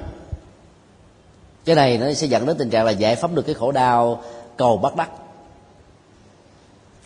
[1.72, 4.22] cái này nó sẽ dẫn đến tình trạng là giải phóng được cái khổ đau
[4.58, 5.10] cầu bắt đắc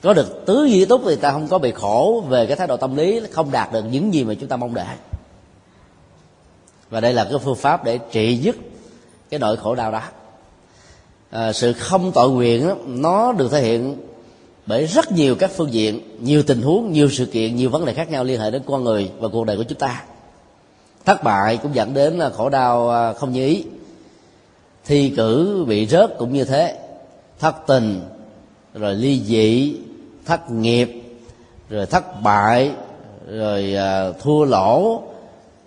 [0.02, 2.78] có được tứ duy túc thì ta không có bị khổ về cái thái độ
[2.78, 4.86] tâm lý không đạt được những gì mà chúng ta mong đợi.
[6.90, 8.56] Và đây là cái phương pháp để trị dứt
[9.30, 10.02] cái nỗi khổ đau đó.
[11.30, 13.98] À, sự không tội nguyện đó, nó được thể hiện
[14.66, 17.94] bởi rất nhiều các phương diện nhiều tình huống nhiều sự kiện nhiều vấn đề
[17.94, 20.04] khác nhau liên hệ đến con người và cuộc đời của chúng ta.
[21.06, 23.64] Thất bại cũng dẫn đến khổ đau à, không như ý
[24.86, 26.80] thi cử bị rớt cũng như thế.
[27.40, 28.02] Thất tình
[28.74, 29.78] rồi ly dị
[30.26, 31.04] thất nghiệp
[31.70, 32.72] rồi thất bại
[33.28, 35.02] rồi à, thua lỗ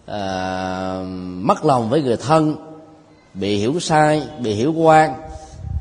[0.06, 2.56] à, mất lòng với người thân
[3.34, 5.14] bị hiểu sai bị hiểu quan.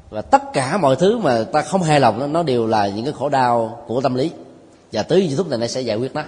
[0.10, 3.06] Và tất cả mọi thứ mà ta không hài lòng nó, nó đều là những
[3.06, 4.32] cái khổ đau của tâm lý.
[4.92, 6.24] Và tứ di túc này nó sẽ giải quyết nó.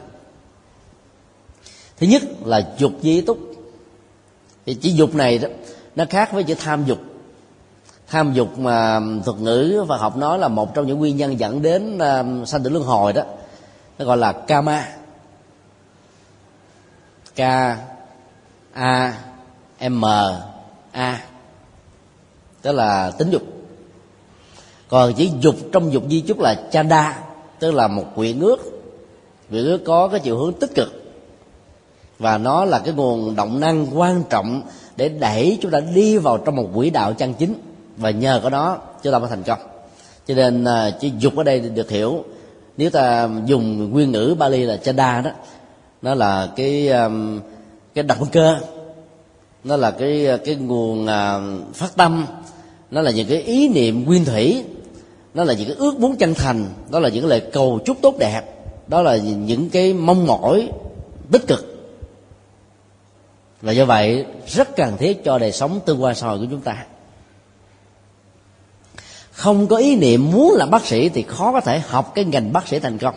[1.97, 3.37] Thứ nhất là dục di túc.
[4.65, 5.49] Thì chỉ dục này đó
[5.99, 6.99] nó khác với chữ tham dục.
[8.07, 11.61] Tham dục mà thuật ngữ và học nói là một trong những nguyên nhân dẫn
[11.61, 13.23] đến uh, sanh tử luân hồi đó.
[13.97, 14.87] Nó gọi là kama
[17.35, 17.39] k
[18.73, 19.13] a
[19.89, 20.05] m
[20.91, 21.21] a.
[22.61, 23.41] Tức là tính dục.
[24.87, 27.23] Còn chỉ dục trong dục di chúc là chanda
[27.59, 28.59] tức là một quyện ước.
[29.49, 30.89] Quyện ước có cái chiều hướng tích cực.
[32.19, 34.61] Và nó là cái nguồn động năng quan trọng
[34.99, 37.53] để đẩy chúng ta đi vào trong một quỹ đạo chân chính.
[37.97, 39.59] Và nhờ có đó, chúng ta mới thành công.
[40.27, 42.23] Cho nên à, chỉ chữ dục ở đây được hiểu,
[42.77, 45.31] nếu ta dùng nguyên ngữ Bali là chanda đó,
[46.01, 46.91] nó là cái
[47.93, 48.57] cái động cơ,
[49.63, 51.39] nó là cái à, cái nguồn à,
[51.73, 52.25] phát tâm,
[52.91, 54.63] nó là những cái ý niệm nguyên thủy,
[55.33, 58.15] nó là những cái ước muốn chân thành, đó là những lời cầu chúc tốt
[58.19, 58.41] đẹp,
[58.87, 60.69] đó là những cái mong mỏi
[61.31, 61.78] tích cực
[63.61, 66.61] và do vậy, rất cần thiết cho đời sống tương quan xã hội của chúng
[66.61, 66.85] ta.
[69.31, 72.53] Không có ý niệm muốn làm bác sĩ thì khó có thể học cái ngành
[72.53, 73.15] bác sĩ thành công.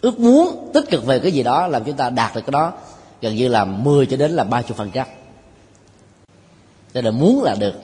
[0.00, 2.72] Ước muốn tích cực về cái gì đó làm chúng ta đạt được cái đó,
[3.20, 5.06] gần như là 10 cho đến là 30 phần trăm.
[6.94, 7.74] Cho nên muốn là được.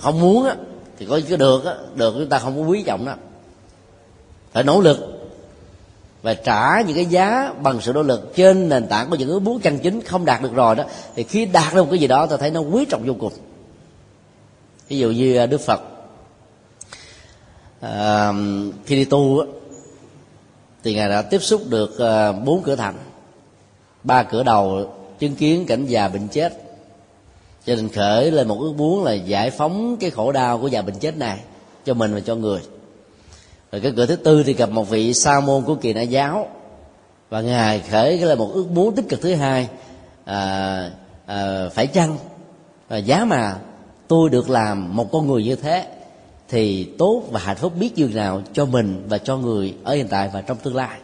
[0.00, 0.56] Không muốn á,
[0.98, 3.14] thì có cái được á, được chúng ta không có quý trọng đó.
[4.52, 5.13] Phải nỗ lực
[6.24, 9.38] và trả những cái giá bằng sự nỗ lực trên nền tảng của những ước
[9.38, 12.06] muốn chân chính không đạt được rồi đó thì khi đạt được một cái gì
[12.06, 13.32] đó ta thấy nó quý trọng vô cùng.
[14.88, 15.80] Ví dụ như à, đức phật
[17.80, 18.32] à,
[18.86, 19.44] khi đi tu
[20.84, 22.94] thì ngài đã tiếp xúc được à, bốn cửa thành
[24.02, 26.52] ba cửa đầu chứng kiến cảnh già bệnh chết.
[27.66, 30.82] Cho nên khởi lên một ước muốn là giải phóng cái khổ đau của già
[30.82, 31.38] bệnh chết này
[31.84, 32.60] cho mình và cho người
[33.74, 36.48] rồi cái cửa thứ tư thì gặp một vị sa môn của kỳ na giáo.
[37.30, 39.68] Và ngài khởi cái là một ước muốn tích cực thứ hai
[40.24, 40.90] à,
[41.26, 42.18] à, phải chăng?
[42.88, 43.56] À, giá mà
[44.08, 45.86] tôi được làm một con người như thế
[46.48, 50.08] thì tốt và hạnh phúc biết như nào cho mình và cho người ở hiện
[50.08, 50.98] tại và trong tương lai.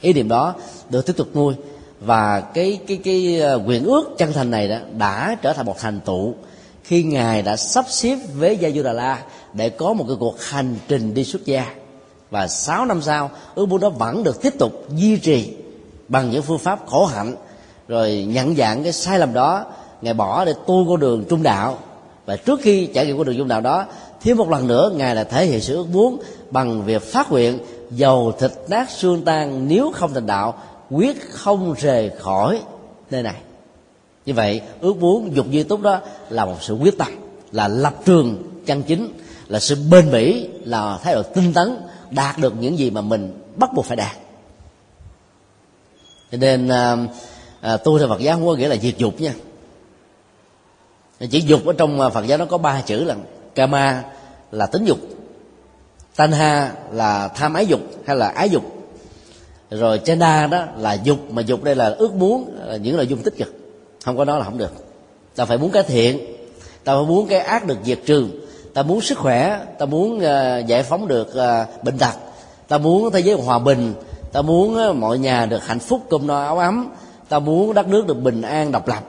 [0.00, 0.54] Ý niệm đó
[0.90, 1.54] được tiếp tục nuôi.
[2.00, 5.78] Và cái cái cái quyền nguyện ước chân thành này đó đã trở thành một
[5.78, 6.34] thành tựu
[6.84, 9.22] khi ngài đã sắp xếp với gia du đà la
[9.54, 11.79] để có một cái cuộc hành trình đi xuất gia
[12.30, 15.54] và 6 năm sau, ước muốn đó vẫn được tiếp tục duy trì
[16.08, 17.34] bằng những phương pháp khổ hạnh,
[17.88, 19.64] rồi nhận dạng cái sai lầm đó,
[20.02, 21.78] ngài bỏ để tu con đường trung đạo.
[22.26, 23.84] Và trước khi trải nghiệm con đường trung đạo đó,
[24.22, 26.20] thêm một lần nữa, ngài là thể hiện sự ước muốn
[26.50, 27.58] bằng việc phát nguyện,
[27.90, 30.54] dầu thịt nát xương tan, nếu không thành đạo,
[30.90, 32.60] quyết không rời khỏi
[33.10, 33.36] nơi này.
[34.26, 37.08] Như vậy, ước muốn dục duy túc đó là một sự quyết tâm,
[37.52, 39.08] là lập trường chân chính,
[39.48, 41.76] là sự bền bỉ, là thái độ tinh tấn
[42.10, 44.16] đạt được những gì mà mình bắt buộc phải đạt.
[46.32, 46.96] Cho nên à,
[47.60, 49.34] à, tu theo Phật giáo không có nghĩa là diệt dục nha.
[51.30, 53.16] Chỉ dục ở trong à, Phật giáo nó có ba chữ là
[53.54, 54.04] kama
[54.52, 54.98] là tính dục
[56.16, 58.62] tanha là tham ái dục hay là ái dục.
[59.70, 63.22] Rồi chena đó là dục mà dục đây là ước muốn là những nội dung
[63.22, 63.54] tích cực.
[64.04, 64.72] Không có đó là không được.
[65.36, 66.18] Ta phải muốn cái thiện
[66.84, 68.28] ta phải muốn cái ác được diệt trừ
[68.74, 72.12] ta muốn sức khỏe ta muốn uh, giải phóng được uh, bệnh tật.
[72.68, 73.94] Ta muốn thế giới hòa bình.
[74.32, 76.88] Ta muốn uh, mọi nhà được hạnh phúc cơm no áo ấm.
[77.28, 79.04] Ta muốn đất nước được bình an độc lập.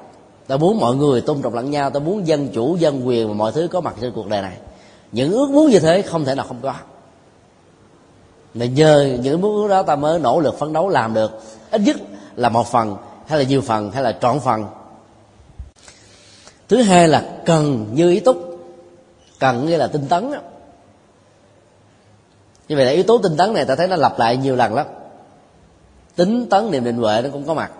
[0.48, 1.90] Ta muốn mọi người tôn trọng lẫn nhau.
[1.90, 4.58] Ta muốn dân chủ dân quyền và mọi thứ có mặt trên cuộc đời này.
[5.12, 6.74] Những ước muốn như thế không thể nào không có.
[8.54, 11.42] Mà nhờ những ước muốn đó ta mới nỗ lực phấn đấu làm được.
[11.72, 11.98] Ít nhất
[12.36, 12.96] là một phần
[13.28, 14.66] hay là nhiều phần hay là trọn phần.
[16.70, 18.51] Thứ hai là cần như ý túc
[19.42, 20.32] cần nghĩa là tinh tấn
[22.68, 24.74] như vậy là yếu tố tinh tấn này ta thấy nó lặp lại nhiều lần
[24.74, 24.86] lắm.
[26.16, 27.72] Tính tấn niệm định huệ nó cũng có mặt.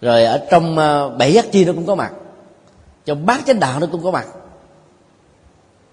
[0.00, 2.12] Rồi ở trong ờ, bảy giác chi nó cũng có mặt.
[3.04, 4.26] Trong bát chánh đạo nó cũng có mặt.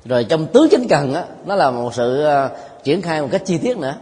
[0.06, 2.50] Rồi trong tứ chánh cần á, nó là một sự ờ,
[2.84, 3.96] triển khai một cách chi tiết nữa.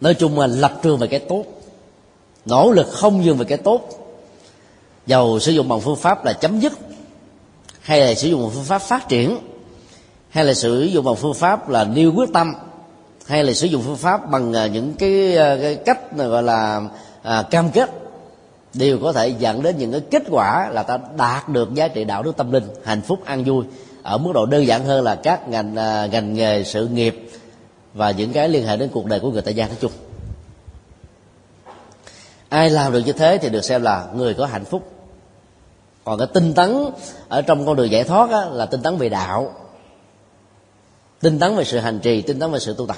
[0.00, 1.44] Nói chung là lập trường về cái tốt.
[2.44, 3.80] Nỗ lực không dừng về cái tốt.
[5.06, 6.72] Dầu sử dụng bằng phương pháp là chấm dứt
[7.82, 9.38] hay là sử dụng một phương pháp phát triển
[10.30, 12.54] hay là sử dụng một phương pháp là nêu quyết tâm
[13.26, 16.80] hay là sử dụng phương pháp bằng à, những cái, à, cái cách gọi là
[17.22, 17.90] à, cam kết
[18.74, 22.04] đều có thể dẫn đến những cái kết quả là ta đạt được giá trị
[22.04, 23.64] đạo đức tâm linh hạnh phúc an vui
[24.02, 27.30] ở mức độ đơn giản hơn là các ngành à, ngành nghề sự nghiệp
[27.94, 29.92] và những cái liên hệ đến cuộc đời của người tại gia nói chung.
[32.48, 34.90] Ai làm được như thế thì được xem là người có hạnh phúc
[36.04, 36.84] còn cái tinh tấn
[37.28, 39.52] ở trong con đường giải thoát á, là tinh tấn về đạo
[41.20, 42.96] tinh tấn về sự hành trì tinh tấn về sự tu tập.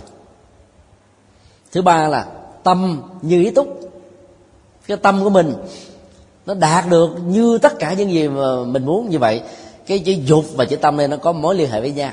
[1.72, 2.26] Thứ ba là
[2.62, 3.80] tâm như ý túc.
[4.86, 5.54] Cái tâm của mình
[6.46, 9.42] nó đạt được như tất cả những gì mà mình muốn như vậy.
[9.86, 12.12] Cái chữ dục và chữ tâm này nó có mối liên hệ với nhau.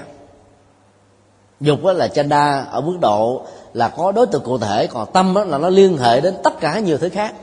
[1.60, 5.44] Dục là chanda ở mức độ là có đối tượng cụ thể còn tâm đó
[5.44, 7.36] là nó liên hệ đến tất cả nhiều thứ khác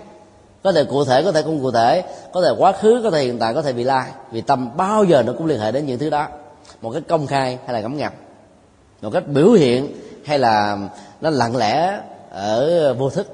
[0.68, 2.04] có thể cụ thể có thể không cụ thể.
[2.32, 4.10] Có thể quá khứ có thể hiện tại có thể bị lai.
[4.30, 6.28] Vì tâm bao giờ nó cũng liên hệ đến những thứ đó.
[6.82, 8.12] Một cách công khai hay là ngấm ngầm.
[9.02, 9.92] Một cách biểu hiện
[10.24, 10.78] hay là
[11.20, 12.00] nó lặng lẽ
[12.30, 13.26] ở vô thức.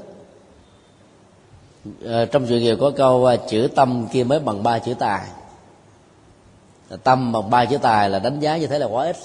[2.04, 5.26] Ờ, trong chuyện nhiều có câu à, chữ tâm kia mới bằng ba chữ tài.
[7.02, 9.16] Tâm bằng ba chữ tài là đánh giá như thế là quá ít.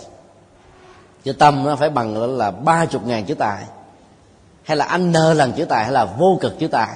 [1.23, 3.63] Chữ tâm nó phải bằng là ba chục ngàn chữ tài.
[4.63, 6.89] Hay là anh nơ lần chữ tài hay là vô cực chữ tài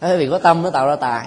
[0.00, 1.26] bởi vì có tâm nó tạo ra tài.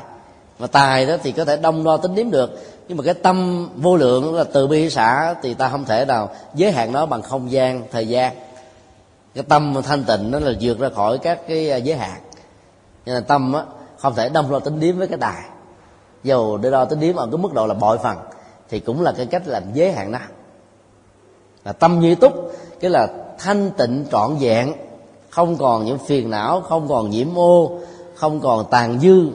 [0.59, 2.51] Mà tài đó thì có thể đông đo tính điểm được.
[2.87, 6.29] Nhưng mà cái tâm vô lượng là từ bi xã thì ta không thể nào
[6.53, 8.35] giới hạn nó bằng không gian thời gian.
[9.35, 12.21] Cái tâm thanh tịnh nó là vượt ra khỏi các cái à, giới hạn.
[13.05, 13.63] Nên là tâm á,
[13.97, 15.43] không thể đông đo tính điểm với cái tài.
[16.23, 18.17] Dù để đo tính điểm ở cái mức độ là bội phần
[18.69, 20.19] thì cũng là cái cách làm giới hạn đó
[21.65, 23.07] là tâm như túc cái là
[23.39, 24.73] thanh tịnh trọn vẹn
[25.29, 27.79] không còn những phiền não không còn nhiễm ô
[28.19, 29.27] không còn tàn dư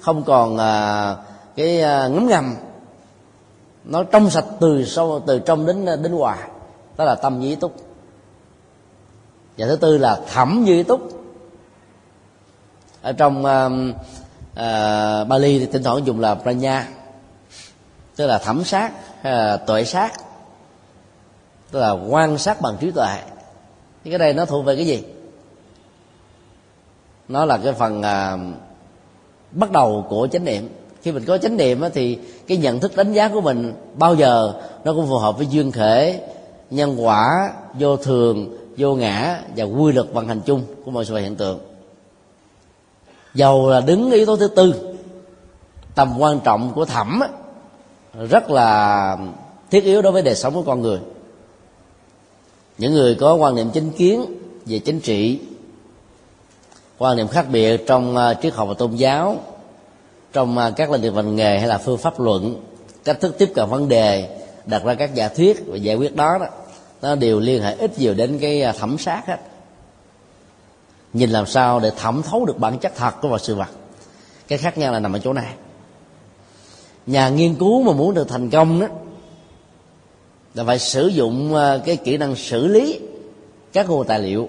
[0.00, 1.16] không còn à,
[1.56, 2.56] cái à, ngấm ngầm.
[3.84, 6.38] Nó trong sạch từ sâu từ trong đến à, đến ngoài
[6.96, 7.76] đó là tâm như túc.
[9.58, 11.00] Và thứ tư là thẩm như túc.
[13.02, 13.68] Ở trong à,
[14.54, 16.88] à, Bali thì thỉnh thoảng dùng là pranya.
[18.16, 20.12] Tức là thẩm sát à, tuệ sát.
[21.70, 23.22] Tức là quan sát bằng trí tuệ.
[24.04, 25.04] Thì cái đây nó thuộc về cái gì?
[27.28, 28.36] Nó là cái phần à,
[29.52, 30.68] bắt đầu của chánh niệm.
[31.02, 34.14] Khi mình có chánh niệm á, thì cái nhận thức đánh giá của mình bao
[34.14, 34.52] giờ
[34.84, 36.20] nó cũng phù hợp với duyên khể
[36.70, 41.16] nhân quả vô thường vô ngã và quy luật vận hành chung của mọi sự
[41.16, 41.58] hiện tượng.
[43.34, 44.94] Dầu là đứng yếu tố thứ tư
[45.94, 47.28] tầm quan trọng của thẩm á,
[48.30, 49.18] rất là
[49.70, 50.98] thiết yếu đối với đời sống của con người.
[52.78, 54.24] Những người có quan niệm chính kiến
[54.66, 55.40] về chính trị
[56.98, 59.36] quan niệm khác biệt trong à, triết học và tôn giáo,
[60.32, 62.62] trong à, các lĩnh vực ngành nghề hay là phương pháp luận,
[63.04, 66.38] cách thức tiếp cận vấn đề, đặt ra các giả thuyết và giải quyết đó
[66.40, 66.46] đó,
[67.02, 69.36] nó đều liên hệ ít nhiều đến cái à, thẩm sát hết.
[71.12, 73.68] Nhìn làm sao để thẩm thấu được bản chất thật của sự vật.
[74.48, 75.52] Cái khác nhau là nằm ở chỗ này.
[77.06, 78.86] Nhà nghiên cứu mà muốn được thành công đó,
[80.54, 83.00] là phải sử dụng cái kỹ năng xử lý
[83.72, 84.48] các nguồn tài liệu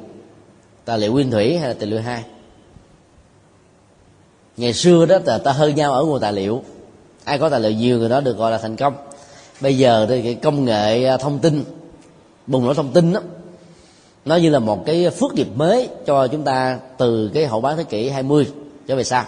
[0.85, 2.23] tài liệu nguyên thủy hay là tài liệu hai
[4.60, 6.64] ngày xưa đó ta, ta hơn nhau ở nguồn tài liệu.
[7.24, 8.93] Ai có tài liệu nhiều người đó được gọi là thành công.
[9.62, 11.64] Bây giờ thì cái công nghệ à, thông tin
[12.47, 13.22] bùng nổ thông tin đó
[14.26, 17.78] nó như là một cái phước nghiệp mới cho chúng ta từ cái hậu bán
[17.78, 18.47] thế kỷ 20
[18.88, 19.24] trở về sau.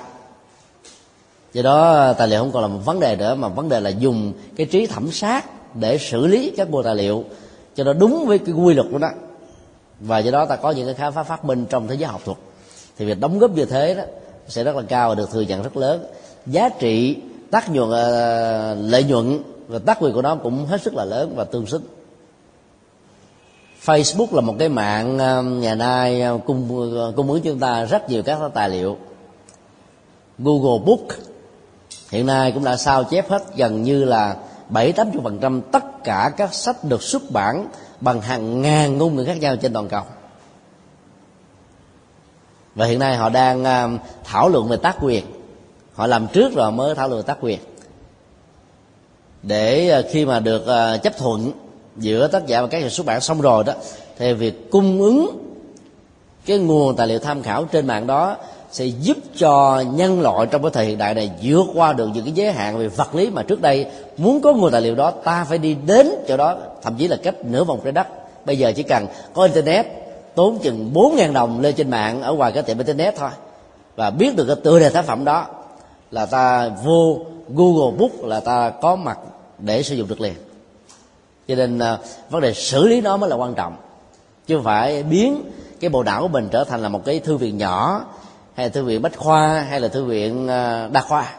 [1.54, 3.80] Do đó à, tài liệu không còn là một vấn đề nữa mà vấn đề
[3.80, 7.24] là dùng cái trí thẩm sát để xử lý các nguồn tài liệu
[7.76, 9.10] cho nó đúng với cái quy luật của nó.
[10.00, 12.22] Và do đó ta có những cái khám phá phát minh trong thế giới học
[12.26, 12.38] thuật.
[12.98, 14.04] Thì việc đóng góp như thế đó
[14.48, 16.06] sẽ rất là cao và được thừa nhận rất lớn.
[16.46, 17.18] Giá trị
[17.52, 21.34] tác nhuận ờ, lợi nhuận và tác quyền của nó cũng hết sức là lớn
[21.36, 21.84] và tương xứng.
[23.86, 26.68] Facebook là một cái mạng ờ, ngày nay ờ, cung
[27.16, 28.98] cung ứng cho chúng ta rất nhiều các tài liệu.
[30.40, 31.08] Google Book
[32.10, 34.36] hiện nay cũng đã sao chép hết gần như là
[34.70, 37.68] bảy tám phần trăm tất cả các sách được xuất bản
[38.02, 40.04] bằng hàng ngàn ngôn ngữ khác nhau trên toàn cầu
[42.76, 43.90] và hiện nay họ đang à,
[44.24, 45.24] thảo luận về tác quyền.
[45.94, 47.60] Họ làm trước rồi mới thảo luận về tác quyền.
[49.44, 51.52] Để uh, khi mà được uh, chấp thuận
[51.98, 53.74] giữa tác giả và các nhà xuất bản xong rồi đó
[54.18, 55.30] thì việc cung ứng
[56.46, 58.38] cái nguồn tài liệu tham khảo trên mạng đó
[58.72, 62.24] sẽ giúp cho nhân loại trong cái thời hiện đại này vượt qua được những
[62.24, 63.86] cái giới hạn về vật lý mà trước đây
[64.18, 67.18] muốn có nguồn tài liệu đó ta phải đi đến chỗ đó thậm chí là
[67.24, 68.08] cách nửa vòng trái đất.
[68.46, 69.86] Bây giờ chỉ cần có internet
[70.36, 73.30] tốn chừng bốn ngàn đồng lên trên mạng ở ngoài cái tiệm internet thôi.
[73.96, 75.46] Và biết được cái tựa đề tác phẩm đó
[76.12, 77.20] là ta vô
[77.50, 79.20] google book là ta có mặt
[79.60, 80.34] để sử dụng được liền.
[81.48, 81.98] Cho nên à,
[82.30, 83.76] vấn đề xử lý nó mới là quan trọng.
[84.48, 85.44] Chứ không phải biến
[85.80, 88.06] cái bộ não của mình trở thành là một cái thư viện nhỏ,
[88.54, 91.34] hay là thư viện bách khoa, hay là thư viện à, đa khoa.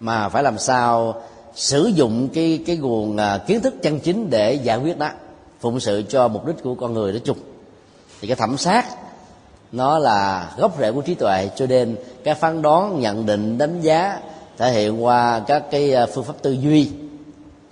[0.00, 1.22] Mà phải làm sao
[1.54, 5.10] sử dụng cái cái nguồn à, kiến thức chân chính để giải quyết đó
[5.60, 7.38] phụng sự cho mục đích của con người nói chung
[8.24, 8.84] thì cái thẩm sát
[9.72, 13.80] nó là gốc rễ của trí tuệ cho nên cái phán đoán nhận định đánh
[13.80, 14.20] giá
[14.58, 16.90] thể hiện qua các cái à, phương pháp tư duy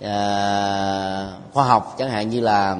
[0.01, 2.77] à, khoa học chẳng hạn như là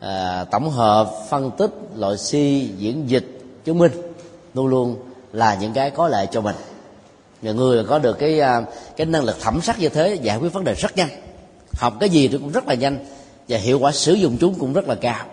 [0.00, 3.92] à, tổng hợp phân tích loại suy diễn dịch chứng minh
[4.54, 4.96] luôn luôn
[5.32, 6.56] là những cái có lợi cho mình.
[7.42, 8.62] Người người có được cái à,
[8.96, 11.08] cái năng lực thẩm sắc như thế giải quyết vấn đề rất nhanh.
[11.72, 13.06] Học cái gì cũng rất là nhanh
[13.48, 15.24] và hiệu quả sử dụng chúng cũng rất là cao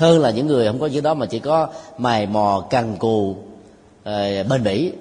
[0.00, 3.36] hơn là những người không có chữ đó mà chỉ có mài mò, cằn cù
[4.04, 4.92] ờ, bền bỉ.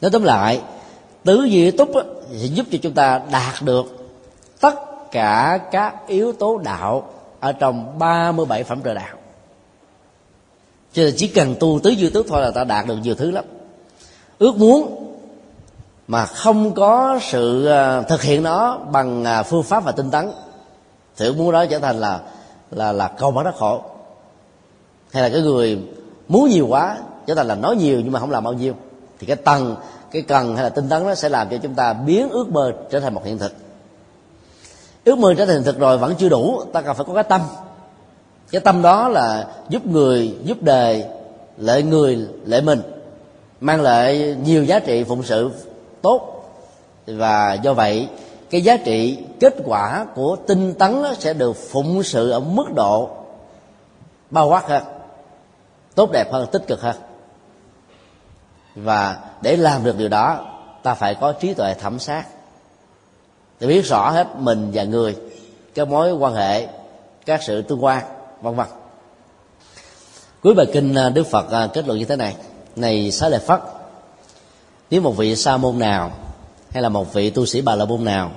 [0.00, 0.60] Nói tóm lại,
[1.24, 1.90] tứ duy túc
[2.32, 4.08] sẽ giúp cho chúng ta đạt được
[4.60, 4.74] tất
[5.10, 9.16] cả các yếu tố đạo ở trong 37 phẩm trời đạo.
[10.92, 13.30] Cho nên chỉ cần tu tứ duy túc thôi là ta đạt được nhiều thứ
[13.30, 13.44] lắm.
[14.38, 15.12] Ước muốn
[16.08, 20.30] mà không có sự ờ, thực hiện nó bằng ờ, phương pháp và tinh tấn,
[21.16, 22.20] thì ước muốn đó trở thành là
[22.70, 23.82] là là câu bắt rất khổ.
[25.12, 25.78] Hay là cái người
[26.28, 28.74] muốn nhiều quá trở thành là nói nhiều nhưng mà không làm bao nhiêu,
[29.18, 29.76] thì cái tầng,
[30.10, 32.72] cái cần hay là tinh tấn nó sẽ làm cho chúng ta biến ước mơ
[32.90, 33.52] trở thành một hiện thực.
[35.04, 37.24] Ước mơ trở thành hiện thực rồi vẫn chưa đủ, ta cần phải có cái
[37.24, 37.40] tâm.
[38.50, 41.04] Cái tâm đó là giúp người, giúp đời
[41.56, 42.82] lợi người, lợi mình,
[43.60, 45.50] mang lại nhiều giá trị phụng sự
[46.02, 46.32] tốt.
[47.06, 48.08] Và do vậy
[48.50, 53.10] cái giá trị kết quả của tinh tấn sẽ được phụng sự ở mức độ
[54.30, 54.82] bao quát hơn,
[55.94, 56.96] tốt đẹp hơn, tích cực hơn.
[58.74, 60.44] Và để làm được điều đó,
[60.82, 62.24] ta phải có trí tuệ thẩm sát.
[63.60, 65.16] Để biết rõ hết mình và người
[65.74, 66.68] các mối quan hệ,
[67.26, 68.04] các sự tương quan,
[68.42, 68.66] vân vân.
[70.42, 72.36] Cuối bài kinh à, đức phật à, kết luận như thế này.
[72.76, 73.60] Này xá lợi phất,
[74.90, 76.10] nếu một vị sa môn nào
[76.76, 78.30] hay là một vị tu sĩ bà la môn nào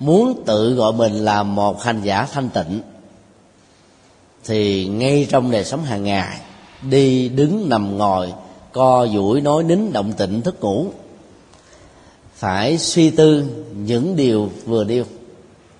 [0.00, 2.80] muốn tự gọi mình là một hành giả thanh tịnh,
[4.44, 6.40] thì ngay trong đời sống hàng ngày,
[6.82, 8.32] đi đứng nằm ngồi,
[8.72, 10.86] co duỗi, nói nín động tịnh thức ngủ,
[12.34, 15.04] phải suy tư những điều vừa điêu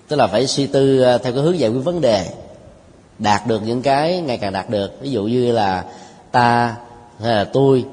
[0.07, 2.29] tức là phải suy tư à, theo cái hướng giải quyết vấn đề,
[3.19, 5.01] đạt được những cái, ngày càng đạt được.
[5.01, 5.85] Ví dụ như là
[6.31, 6.75] ta
[7.21, 7.85] hay là tôi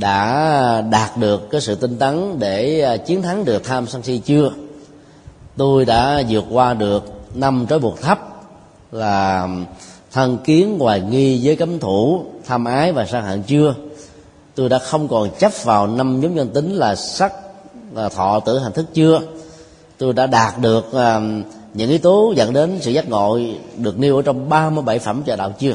[0.00, 4.18] đã đạt được cái sự tinh tấn để à, chiến thắng được tham sân si
[4.18, 4.50] chưa?
[5.56, 8.18] Tôi đã vượt qua được năm trói buộc thấp
[8.92, 9.48] là
[10.12, 13.74] thân kiến hoài nghi với cấm thủ tham ái và sang hận chưa?
[14.54, 17.32] Tôi đã không còn chấp vào năm nhóm nhân tính là sắc
[17.94, 19.20] là thọ tử hành thức chưa?
[19.98, 23.38] Tôi đã đạt được uh, những yếu tố dẫn đến sự giác ngộ
[23.76, 25.74] được nêu ở trong 37 phẩm trợ đạo chưa?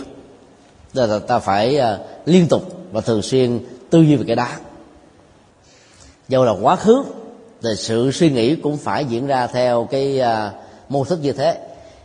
[0.93, 3.59] Tức là ta phải uh, liên tục và thường xuyên
[3.93, 4.47] tư duy về cái đó.
[6.29, 7.03] Dầu là quá khứ
[7.61, 10.53] thì sự suy nghĩ cũng phải diễn ra theo cái uh,
[10.89, 11.57] mô thức như thế.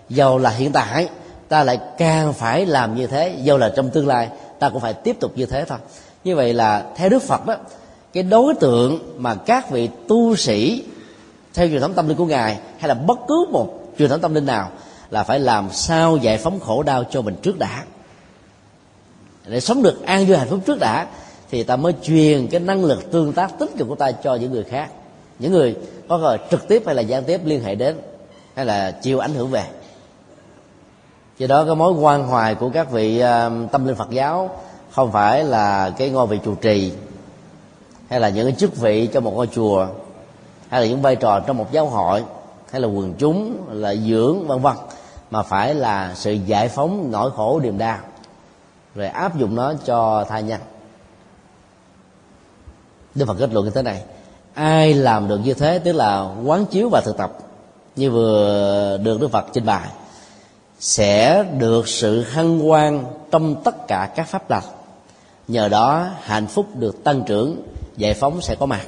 [0.09, 1.09] Dầu là hiện tại
[1.49, 3.37] ta lại càng phải làm như thế.
[3.43, 4.29] Dầu là trong tương lai
[4.59, 5.79] ta cũng phải tiếp tục như thế thôi.
[6.25, 7.57] Như vậy là theo đức phật đó
[8.13, 10.85] cái đối tượng mà các vị tu sĩ
[11.55, 14.35] theo truyền thống tâm linh của ngài hay là bất cứ một truyền thống tâm
[14.35, 14.71] linh nào
[15.11, 17.85] là phải làm sao giải phóng khổ đau cho mình trước đã.
[19.47, 21.07] Để sống được an vui hạnh phúc trước đã
[21.51, 24.53] thì ta mới truyền cái năng lực tương tác tích cực của ta cho những
[24.53, 24.89] người khác.
[25.39, 25.77] Những người
[26.09, 27.97] có thể trực tiếp hay là gián tiếp liên hệ đến,
[28.55, 29.65] hay là chịu ảnh hưởng về.
[31.39, 34.51] Do đó cái mối quan hoài của các vị à, tâm linh phật giáo
[34.91, 36.93] không phải là cái ngôi vị trụ trì,
[38.09, 39.87] hay là những cái chức vị trong một ngôi chùa,
[40.69, 42.25] hay là những vai trò trong một giáo hội,
[42.71, 44.77] hay là quần chúng, là dưỡng, vân vân,
[45.31, 47.99] mà phải là sự giải phóng nỗi khổ niềm đau,
[48.95, 50.61] rồi áp dụng nó cho tha nhân.
[53.15, 54.03] Đức Phật kết luận như thế này.
[54.55, 57.33] Ai làm được như thế, tức là quán chiếu và thực tập,
[57.97, 59.89] như vừa được Đức Phật trình bày,
[60.81, 64.63] sẽ được sự hân hoan trong tất cả các pháp lành.
[65.49, 67.63] Nhờ đó, hạnh phúc được tăng trưởng,
[67.97, 68.87] giải phóng sẽ có mặt.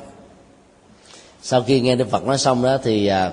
[1.43, 3.33] Sau khi nghe đức phật nói xong đó, thì à,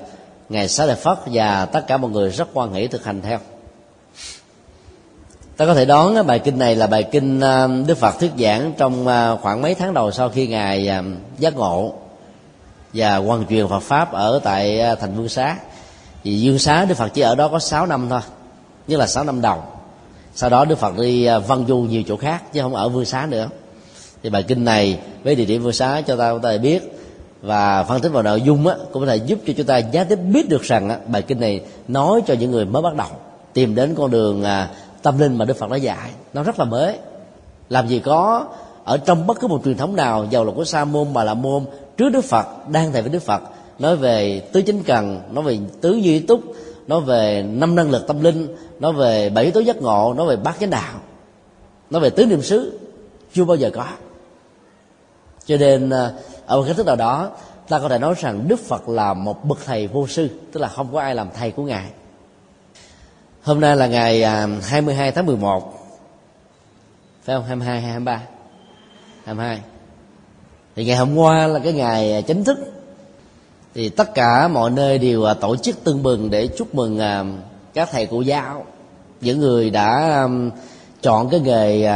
[0.49, 3.39] ngài xá lợi phất và tất cả mọi người rất quan hỷ thực hành theo
[5.57, 8.31] ta có thể đoán ờ, bài kinh này là bài kinh ờ, đức phật thuyết
[8.39, 10.89] giảng trong ờ, khoảng mấy tháng đầu sau khi ngài
[11.39, 11.93] giác ngộ
[12.93, 15.57] và hoàn truyền phật pháp ở tại thành vương xá.
[16.23, 18.19] Vì dương xá đức phật chỉ ở đó có 6 năm thôi
[18.87, 19.63] như là 6 năm đầu.
[20.35, 23.27] Sau đó đức phật đi văn du nhiều chỗ khác chứ không ở vương xá
[23.29, 23.49] nữa.
[24.23, 26.99] Thì bài kinh này với địa điểm vương xá cho ta có thể biết
[27.41, 30.03] và phân tích vào nội dung á, cũng có thể giúp cho chúng ta giá
[30.03, 33.07] tiếp biết được rằng á, bài kinh này nói cho những người mới bắt đầu
[33.57, 34.69] tìm đến con đường à,
[35.07, 36.11] tâm linh mà đức phật đã dạy.
[36.33, 36.97] Nó rất là mới
[37.69, 38.45] làm gì có
[38.83, 41.33] ở trong bất cứ một truyền thống nào giàu là của sa môn mà là
[41.33, 41.65] môn,
[41.97, 43.41] trước đức phật, đang thầy với đức phật,
[43.79, 46.41] nói về tứ chính cần, nói về tứ duy túc,
[46.87, 50.35] nói về năm năng lực tâm linh, nói về bảy tố giác ngộ, nói về
[50.35, 50.93] bát chánh đạo,
[51.89, 52.79] nói về tứ niệm xứ,
[53.33, 53.85] chưa bao giờ có.
[55.45, 56.11] Cho nên à,
[56.45, 57.29] ở một cái thức nào đó,
[57.67, 60.67] ta có thể nói rằng đức phật là một bậc thầy vô sư, tức là
[60.67, 61.85] không có ai làm thầy của ngài
[63.47, 65.73] hôm nay là ngày à, 22 tháng 11
[67.23, 67.45] phải không?
[67.45, 68.21] 22 hay 23
[69.25, 69.59] 22
[70.75, 72.57] thì ngày hôm qua là cái ngày à, chính thức.
[73.73, 76.99] Thì tất cả mọi nơi đều à, tổ chức tưng bừng để chúc mừng
[77.73, 78.65] các thầy cô giáo,
[79.21, 80.27] những người đã
[81.01, 81.89] chọn cái nghề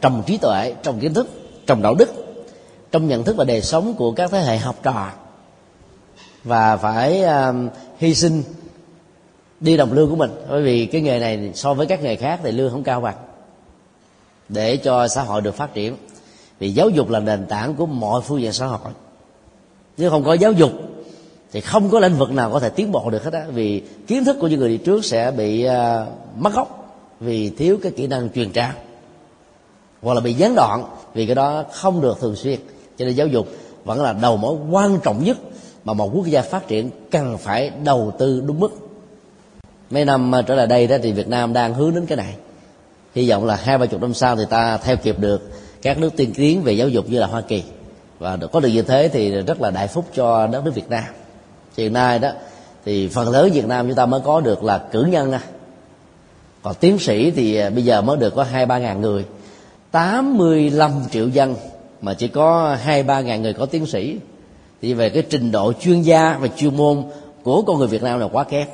[0.00, 1.28] trồng trí tuệ, trồng kiến thức,
[1.66, 2.10] trồng đạo đức,
[2.92, 5.10] trong nhận thức và đời sống của các thế hệ học trò.
[6.44, 7.24] Và phải
[7.98, 8.42] hy sinh
[9.60, 10.30] đi đồng lương của mình.
[10.48, 13.16] Bởi vì cái nghề này so với các nghề khác thì lương không cao bằng.
[14.48, 15.96] Để cho xã hội được phát triển.
[16.58, 18.92] Vì giáo dục là nền tảng của mọi phương diện xã hội.
[19.98, 20.70] Nếu không có giáo dục
[21.52, 23.44] thì không có lĩnh vực nào có thể tiến bộ được hết á.
[23.48, 25.72] Vì kiến thức của những người đi trước sẽ bị uh,
[26.36, 28.72] mất gốc vì thiếu cái kỹ năng truyền trao
[30.02, 30.84] hoặc là bị gián đoạn
[31.14, 32.60] vì cái đó không được thường xuyên.
[32.98, 33.48] Cho nên giáo dục
[33.84, 35.38] vẫn là đầu mối quan trọng nhất
[35.84, 38.89] mà một quốc gia phát triển cần phải đầu tư đúng mức
[39.90, 42.34] mấy năm ờ, trở lại đây đó thì Việt Nam đang hướng đến cái này.
[43.14, 45.50] Hy vọng là hai ba chục năm sau thì ta theo kịp được
[45.82, 47.62] các nước tiên tiến về giáo dục như là Hoa Kỳ.
[48.18, 51.04] Và có được như thế thì rất là đại phúc cho đất nước Việt Nam.
[51.76, 52.30] Hiện nay đó,
[52.84, 55.40] thì phần lớn Việt Nam chúng ta mới có được là cử nhân à
[56.62, 59.24] còn tiến sĩ thì ờ, bây giờ mới được có hai ba ngàn người.
[59.90, 61.54] 85 triệu dân
[62.02, 64.18] mà chỉ có hai ba ngàn người có tiến sĩ.
[64.82, 67.02] Thì về cái trình độ chuyên gia và chuyên môn
[67.42, 68.68] của con người Việt Nam là quá kém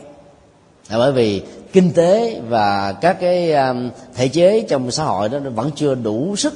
[0.91, 5.39] là bởi vì kinh tế và các cái um, thể chế trong xã hội đó
[5.55, 6.55] vẫn chưa đủ sức.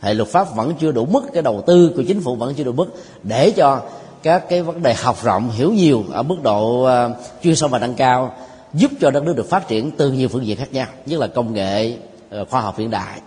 [0.00, 2.64] Hệ luật pháp vẫn chưa đủ mức, cái đầu tư của chính phủ vẫn chưa
[2.64, 2.86] đủ mức
[3.22, 3.82] để cho
[4.22, 7.78] các cái vấn đề học rộng, hiểu nhiều ở mức độ uh, chuyên sâu và
[7.78, 8.34] nâng cao,
[8.74, 11.26] giúp cho đất nước được phát triển từ nhiều phương diện khác nhau, nhất là
[11.26, 11.96] công nghệ
[12.30, 13.20] ờ, khoa học hiện đại.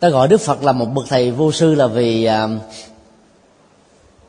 [0.00, 2.58] Ta gọi đức phật là một bậc thầy vô sư là vì um,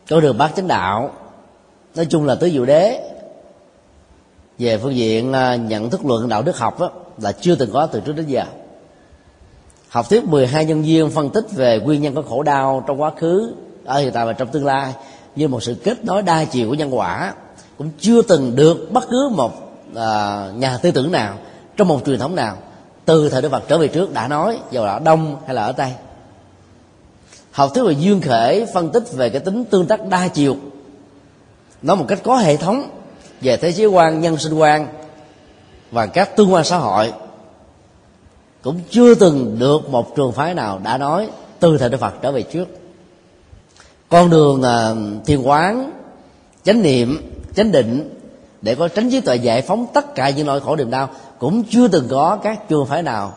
[0.10, 1.12] có đường bát chánh đạo.
[1.96, 3.00] Nói chung là tứ diệu đế
[4.60, 6.92] về phương diện à, nhận thức luận đạo đức học đó,
[7.22, 8.44] là chưa từng có từ trước đến giờ.
[9.90, 13.12] Học thuyết 12 nhân viên phân tích về nguyên nhân của khổ đau trong quá
[13.18, 13.54] khứ
[13.86, 14.94] ở hiện tại và trong tương lai
[15.36, 17.34] như một sự kết nối đa chiều của nhân quả
[17.78, 19.52] cũng chưa từng được bất cứ một
[19.96, 21.38] à, nhà tư tưởng nào
[21.78, 22.58] trong một truyền thống nào
[23.06, 25.66] từ thời Đức Phật trở về trước đã nói dù là ở Đông hay là
[25.66, 25.94] ở Tây.
[27.52, 30.56] Học thuyết về duyên khể phân tích về cái tính tương tác đa chiều
[31.82, 32.90] nói một cách có hệ thống
[33.42, 34.88] về thế giới quan nhân sinh quan
[35.92, 37.14] và các tương quan xã hội
[38.62, 41.30] cũng chưa từng được một trường phái nào đã nói
[41.60, 42.68] từ thời Đức Phật trở về trước.
[44.10, 45.92] Con đường uh, thiền quán
[46.64, 48.20] chánh niệm chánh định
[48.62, 51.10] để có tránh trí tuệ giải phóng tất cả những nỗi khổ niềm đau
[51.40, 53.34] cũng chưa từng có các trường phái nào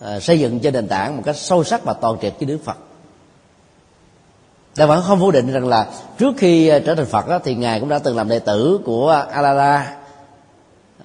[0.00, 2.58] uh, xây dựng trên nền tảng một cách sâu sắc và toàn triệt với Đức
[2.64, 2.76] Phật
[4.74, 5.86] ta vẫn không phủ định rằng là
[6.18, 8.80] trước khi ờ, trở thành phật đó, thì ngài cũng đã từng làm đệ tử
[8.84, 9.96] của Alala,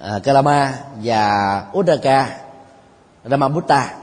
[0.01, 2.37] ờ, kalama và uddaka
[3.25, 3.93] ramabutta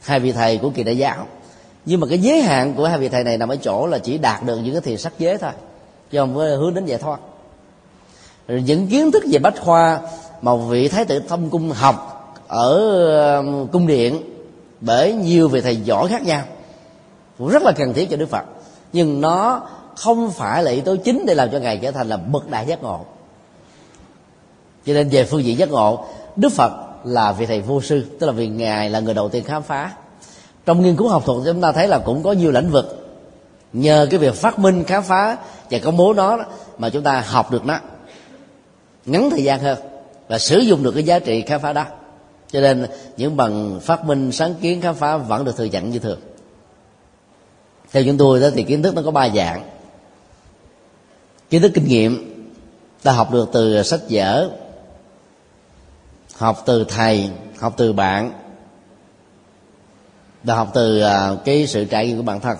[0.00, 1.26] hai vị thầy của kỳ đại giáo.
[1.84, 4.18] Nhưng mà cái giới hạn của hai vị thầy này nằm ở chỗ là chỉ
[4.18, 5.50] đạt được những cái thiền sắc giới thôi
[6.10, 7.20] chứ không có hướng đến giải thoát.
[8.48, 10.00] Rồi những kiến thức về bách khoa
[10.42, 12.14] mà vị thái tử thông cung học
[12.48, 14.22] ở cung điện
[14.80, 16.42] bởi nhiều vị thầy giỏi khác nhau
[17.38, 18.44] cũng rất là cần thiết cho đức phật
[18.92, 19.62] nhưng nó
[19.96, 22.66] không phải là yếu tố chính để làm cho ngài trở thành là bậc đại
[22.66, 23.00] giác ngộ.
[24.86, 26.04] Cho nên về phương diện giác ngộ,
[26.36, 26.72] đức phật
[27.04, 29.92] là vị thầy vô sư, tức là vì ngài là người đầu tiên khám phá.
[30.66, 33.08] Trong nghiên cứu học thuật, chúng ta thấy là cũng có nhiều lĩnh vực.
[33.72, 35.36] Nhờ cái việc phát minh, khám phá
[35.70, 36.38] và công bố nó
[36.78, 37.78] mà chúng ta học được nó.
[39.06, 39.78] Ngắn thời gian hơn
[40.28, 41.84] và sử dụng được cái giá trị khám phá đó.
[42.52, 42.86] Cho nên
[43.16, 46.20] những bằng phát minh, sáng kiến, khám phá vẫn được thừa nhận như thường
[47.92, 49.70] theo chúng tôi đó thì kiến thức nó có ba dạng.
[51.50, 52.34] Kiến thức kinh nghiệm,
[53.02, 54.50] ta học được từ sách vở,
[56.34, 58.32] học từ thầy, học từ bạn,
[60.44, 62.56] và học từ à, cái sự trải nghiệm của bản thân.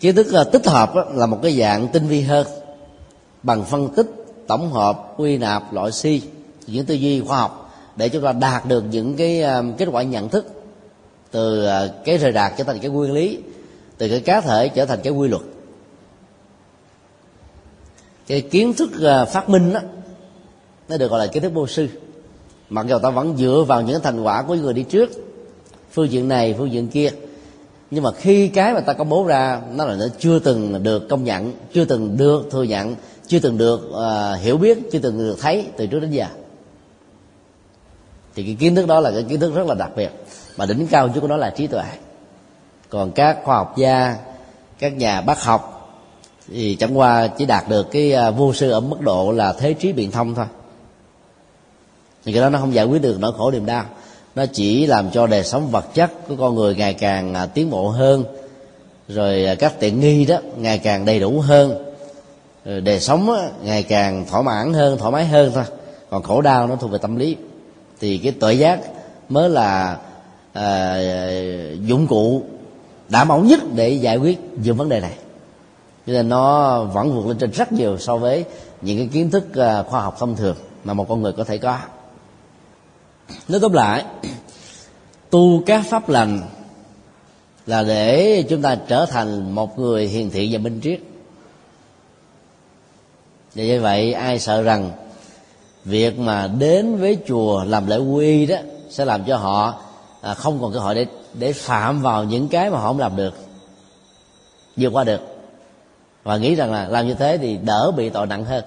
[0.00, 2.46] Kiến thức à, tích hợp là một cái dạng tinh vi hơn,
[3.42, 4.06] bằng phân tích,
[4.46, 6.22] tổng hợp, quy nạp, loại si,
[6.66, 10.02] những tư duy khoa học để chúng ta đạt được những cái à, kết quả
[10.02, 10.61] nhận thức
[11.32, 13.38] từ à, cái rời đạt trở thành cái nguyên lý
[13.98, 15.42] từ cái cá thể trở thành cái quy luật.
[18.26, 19.80] Cái kiến thức à, phát minh đó
[20.88, 21.88] nó được gọi là kiến thức vô sư.
[22.68, 25.10] Mặc dù ta vẫn dựa vào những thành quả của người đi trước
[25.92, 27.10] phương diện này phương diện kia
[27.90, 31.08] nhưng mà khi cái mà ta công bố ra nó là nó chưa từng được
[31.08, 32.96] công nhận chưa từng được thừa nhận
[33.26, 36.26] chưa từng được uh, hiểu biết chưa từng được thấy từ trước đến giờ.
[38.34, 40.10] Thì cái kiến thức đó là cái kiến thức rất là đặc biệt
[40.56, 41.84] mà đỉnh cao nhất của nó là trí tuệ.
[42.88, 44.16] Còn các khoa học gia,
[44.78, 45.68] các nhà bác học,
[46.48, 49.74] thì chẳng qua chỉ đạt được cái à, vô sư ở mức độ là thế
[49.74, 50.46] trí biện thông thôi.
[52.24, 53.84] Thì cái đó nó không giải quyết được nỗi khổ niềm đau.
[54.34, 57.70] Nó chỉ làm cho đời sống vật chất của con người ngày càng à, tiến
[57.70, 58.24] bộ hơn,
[59.08, 61.94] rồi à, các tiện nghi đó ngày càng đầy đủ hơn,
[62.64, 65.64] rồi đời sống ngày càng thỏa mãn hơn, thoải mái hơn thôi.
[66.10, 67.36] Còn khổ đau nó thuộc về tâm lý.
[68.00, 68.80] Thì cái tội giác
[69.28, 69.98] mới là
[70.52, 70.98] à,
[71.84, 72.42] dụng cụ
[73.08, 75.16] đảm bảo nhất để giải quyết những vấn đề này.
[76.06, 78.44] Cho nên nó vẫn vượt lên trên rất nhiều so với
[78.80, 81.58] những cái kiến thức ờ, khoa học thông thường mà một con người có thể
[81.58, 81.78] có.
[83.48, 84.04] Nói tóm lại
[85.30, 86.42] tu các pháp lành
[87.66, 91.00] là để chúng ta trở thành một người hiền thiện và minh triết.
[93.54, 94.90] Và như vậy ai sợ rằng
[95.84, 98.56] việc mà đến với chùa làm lễ quy đó
[98.90, 99.80] sẽ làm cho họ
[100.22, 103.16] à, không còn cơ hội để để phạm vào những cái mà họ không làm
[103.16, 103.34] được
[104.76, 105.20] vượt qua được.
[106.22, 108.64] Và nghĩ rằng là làm như thế thì đỡ bị tội nặng hơn.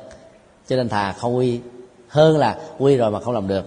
[0.67, 1.59] Cho nên thà không quy
[2.07, 3.65] hơn là quy rồi mà không làm được.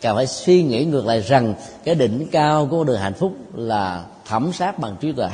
[0.00, 1.54] Càng phải suy nghĩ ngược lại rằng
[1.84, 5.30] cái đỉnh cao của đường hạnh phúc là thẩm sát bằng trí tuệ.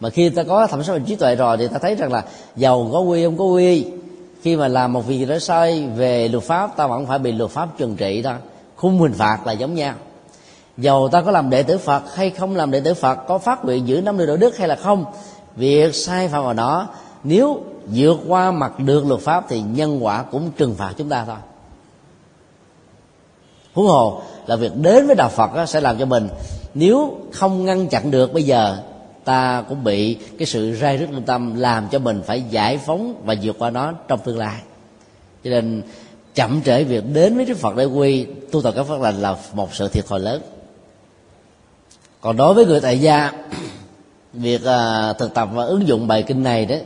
[0.00, 2.24] Mà khi ta có thẩm sát bằng trí tuệ rồi thì ta thấy rằng là
[2.56, 3.86] giàu có quy không có quy.
[4.42, 7.32] Khi mà làm một việc gì đó sai về luật pháp ta vẫn phải bị
[7.32, 8.34] luật pháp trừng trị đó.
[8.76, 9.94] Khung hình phạt là giống nhau
[10.78, 13.64] dầu ta có làm đệ tử phật hay không làm đệ tử phật, có phát
[13.64, 15.04] nguyện giữ năm điều đạo đức hay là không?
[15.56, 16.88] Việc sai phạm vào đó,
[17.24, 21.24] nếu vượt qua mặt được luật pháp thì nhân quả cũng trừng phạt chúng ta
[21.24, 21.36] thôi.
[23.74, 26.28] Huống hồ là việc đến với đạo phật sẽ làm cho mình,
[26.74, 28.76] nếu không ngăn chặn được, bây giờ
[29.24, 33.14] ta cũng bị cái sự rai rứt lương tâm làm cho mình phải giải phóng
[33.24, 34.60] và vượt qua nó trong tương lai.
[35.44, 35.82] Cho nên
[36.34, 39.36] chậm trễ việc đến với đức phật để quy, tu tập các pháp lành là
[39.52, 40.42] một sự thiệt thòi lớn
[42.20, 43.32] còn đối với người tại gia
[44.32, 46.84] việc à, thực tập và ứng dụng bài kinh này đấy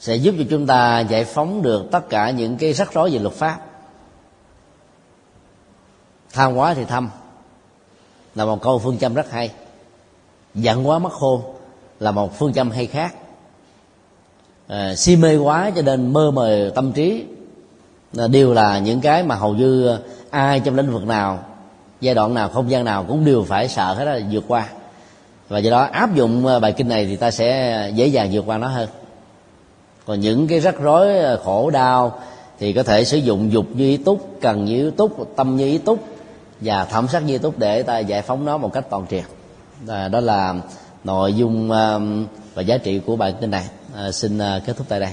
[0.00, 3.18] sẽ giúp cho chúng ta giải phóng được tất cả những cái rắc rối về
[3.18, 3.60] luật pháp.
[6.32, 7.10] Tham quá thì thâm
[8.34, 9.52] là một câu phương châm rất hay.
[10.54, 11.42] Giận quá mất khôn
[12.00, 13.14] là một phương châm hay khác.
[14.66, 17.24] À, si mê quá cho nên mơ mờ tâm trí
[18.12, 19.98] là đều là những cái mà hầu như à,
[20.30, 21.44] ai trong lĩnh vực nào
[22.00, 24.68] giai đoạn nào không gian nào cũng đều phải sợ hết là vượt qua.
[25.48, 28.44] Và do đó áp dụng ờ, bài kinh này thì ta sẽ dễ dàng vượt
[28.46, 28.88] qua nó hơn.
[30.06, 32.18] Còn những cái rắc rối ờ, khổ đau
[32.58, 35.66] thì có thể sử dụng dục như ý túc cần như ý túc tâm như
[35.66, 36.04] ý túc
[36.60, 39.24] và thẩm sắc như ý túc để ta giải phóng nó một cách toàn triệt.
[39.88, 40.54] À, đó là
[41.04, 41.68] nội dung
[42.54, 43.64] và giá trị của bài kinh này.
[43.94, 45.12] À, xin kết thúc tại đây.